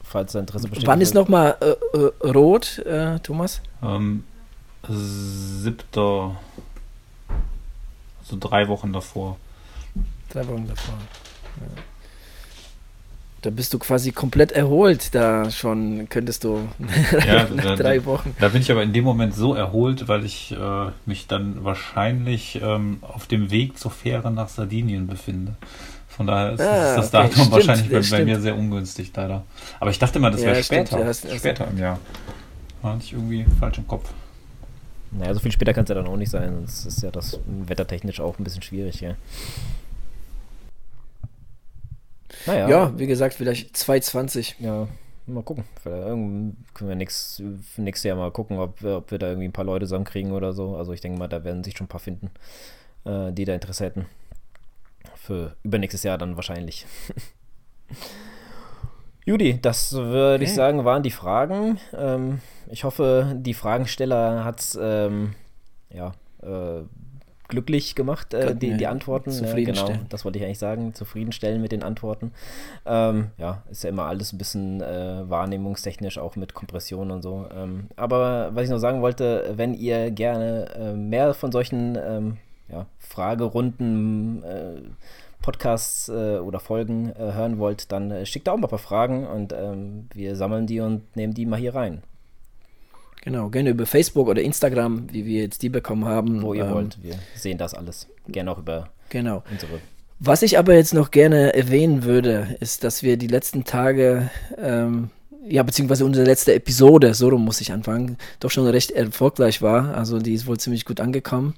[0.05, 0.87] falls da Interesse besteht.
[0.87, 3.63] Wann ist nochmal äh, äh, rot, äh, Thomas?
[3.83, 4.25] Ähm,
[4.87, 6.37] siebter,
[8.25, 9.39] so drei Wochen davor.
[10.29, 10.99] Drei Wochen davor.
[11.63, 11.83] Ja.
[13.43, 15.15] Da bist du quasi komplett erholt.
[15.15, 16.69] Da schon könntest du
[17.27, 18.35] ja, nach da, drei Wochen.
[18.39, 22.61] Da bin ich aber in dem Moment so erholt, weil ich äh, mich dann wahrscheinlich
[22.63, 25.55] ähm, auf dem Weg zur Fähre nach Sardinien befinde.
[26.09, 29.45] Von daher ist, ah, das Datum okay, wahrscheinlich bei, bei, mir sehr ungünstig leider.
[29.79, 30.87] Aber ich dachte mal, das ja, wäre später.
[30.87, 31.99] Stimmt, hast, später im Jahr.
[32.83, 34.11] War nicht irgendwie falsch im Kopf.
[35.13, 36.53] Naja, so viel später kann es ja dann auch nicht sein.
[36.55, 39.15] Sonst ist ja das wettertechnisch auch ein bisschen schwierig, ja.
[42.47, 42.69] Naja.
[42.69, 44.55] Ja, wie gesagt, vielleicht 2,20.
[44.61, 44.89] Ja,
[45.27, 45.65] mal gucken.
[45.85, 47.43] können wir nächstes,
[47.77, 50.77] nächstes Jahr mal gucken, ob, ob wir da irgendwie ein paar Leute zusammenkriegen oder so.
[50.77, 52.31] Also ich denke mal, da werden sich schon ein paar finden,
[53.05, 54.07] äh, die da Interesse hätten.
[55.15, 56.87] Für übernächstes Jahr dann wahrscheinlich.
[59.27, 60.45] Judy, das würde okay.
[60.45, 61.79] ich sagen, waren die Fragen.
[61.97, 65.35] Ähm, ich hoffe, die Fragensteller hat es ähm,
[65.93, 66.13] ja,
[66.43, 66.83] äh,
[67.51, 69.31] glücklich gemacht, äh, die, die Antworten.
[69.31, 69.91] Zufriedenstellen.
[69.91, 70.95] Ja, genau, das wollte ich eigentlich sagen.
[70.95, 72.33] Zufriedenstellen mit den Antworten.
[72.87, 77.47] Ähm, ja, ist ja immer alles ein bisschen äh, wahrnehmungstechnisch, auch mit Kompression und so.
[77.55, 82.37] Ähm, aber was ich noch sagen wollte, wenn ihr gerne äh, mehr von solchen ähm,
[82.69, 84.81] ja, Fragerunden äh,
[85.43, 88.79] Podcasts äh, oder Folgen äh, hören wollt, dann äh, schickt da auch mal ein paar
[88.79, 92.03] Fragen und ähm, wir sammeln die und nehmen die mal hier rein.
[93.23, 96.43] Genau, gerne über Facebook oder Instagram, wie wir jetzt die bekommen haben.
[96.43, 98.09] Wo ihr ähm, wollt, wir sehen das alles.
[98.29, 99.43] Gerne auch über genau.
[99.51, 99.81] unsere.
[100.19, 105.11] Was ich aber jetzt noch gerne erwähnen würde, ist, dass wir die letzten Tage, ähm,
[105.47, 109.95] ja, beziehungsweise unsere letzte Episode, so rum muss ich anfangen, doch schon recht erfolgreich war.
[109.95, 111.55] Also die ist wohl ziemlich gut angekommen.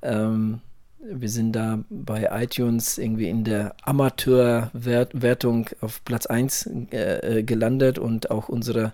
[0.00, 0.60] Ähm,
[1.04, 7.98] wir sind da bei iTunes irgendwie in der Amateurwertung auf Platz 1 äh, äh, gelandet
[7.98, 8.92] und auch unsere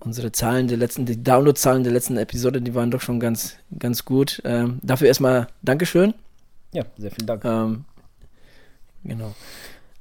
[0.00, 4.04] unsere Zahlen der letzten, die Downloadzahlen der letzten Episode, die waren doch schon ganz, ganz
[4.04, 4.40] gut.
[4.44, 6.14] Ähm, dafür erstmal Dankeschön.
[6.72, 7.44] Ja, sehr vielen Dank.
[7.44, 7.84] Ähm,
[9.04, 9.34] genau.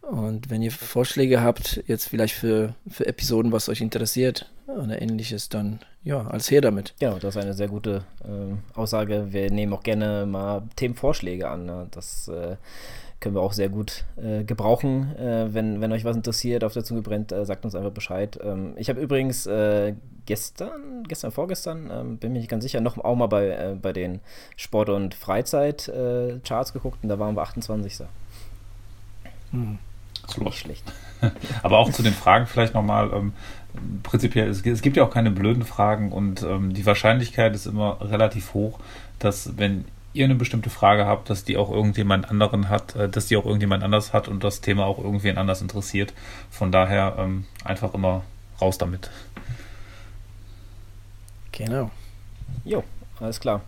[0.01, 5.49] Und wenn ihr Vorschläge habt, jetzt vielleicht für, für Episoden, was euch interessiert oder ähnliches,
[5.49, 6.95] dann ja, als her damit.
[6.99, 9.27] Ja, das ist eine sehr gute äh, Aussage.
[9.31, 11.65] Wir nehmen auch gerne mal Themenvorschläge an.
[11.65, 11.87] Ne?
[11.91, 12.55] Das äh,
[13.19, 15.15] können wir auch sehr gut äh, gebrauchen.
[15.17, 18.39] Äh, wenn, wenn euch was interessiert, auf der Zunge brennt, äh, sagt uns einfach Bescheid.
[18.41, 19.93] Ähm, ich habe übrigens äh,
[20.25, 23.93] gestern, gestern, vorgestern, ähm, bin mir nicht ganz sicher, noch auch mal bei, äh, bei
[23.93, 24.21] den
[24.55, 28.05] Sport- und Freizeit-Charts geguckt und da waren wir 28.
[29.51, 29.79] Hm.
[30.27, 30.83] Ist nicht schlecht.
[31.63, 33.11] Aber auch zu den Fragen vielleicht nochmal.
[33.13, 33.33] Ähm,
[34.03, 37.97] prinzipiell, es, es, gibt ja auch keine blöden Fragen und ähm, die Wahrscheinlichkeit ist immer
[38.01, 38.79] relativ hoch,
[39.19, 43.27] dass wenn ihr eine bestimmte Frage habt, dass die auch irgendjemand anderen hat, äh, dass
[43.27, 46.13] die auch irgendjemand anders hat und das Thema auch irgendwen anders interessiert.
[46.49, 48.23] Von daher ähm, einfach immer
[48.61, 49.09] raus damit.
[51.51, 51.91] Genau.
[52.65, 52.83] Jo,
[53.19, 53.61] alles klar.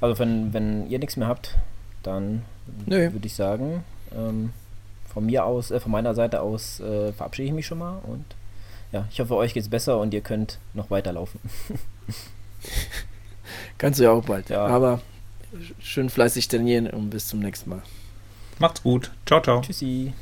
[0.00, 1.56] Also wenn, wenn ihr nichts mehr habt,
[2.02, 2.44] dann
[2.84, 3.84] würde ich sagen,
[4.14, 4.52] ähm,
[5.12, 8.24] von mir aus, äh, von meiner Seite aus äh, verabschiede ich mich schon mal und
[8.92, 11.40] ja, ich hoffe, euch geht's besser und ihr könnt noch weiterlaufen.
[13.78, 14.48] Kannst du ja auch bald.
[14.48, 14.66] Ja.
[14.66, 15.00] Aber
[15.80, 17.82] schön fleißig trainieren und bis zum nächsten Mal.
[18.58, 19.10] Macht's gut.
[19.26, 19.60] Ciao, ciao.
[19.60, 20.12] Tschüssi.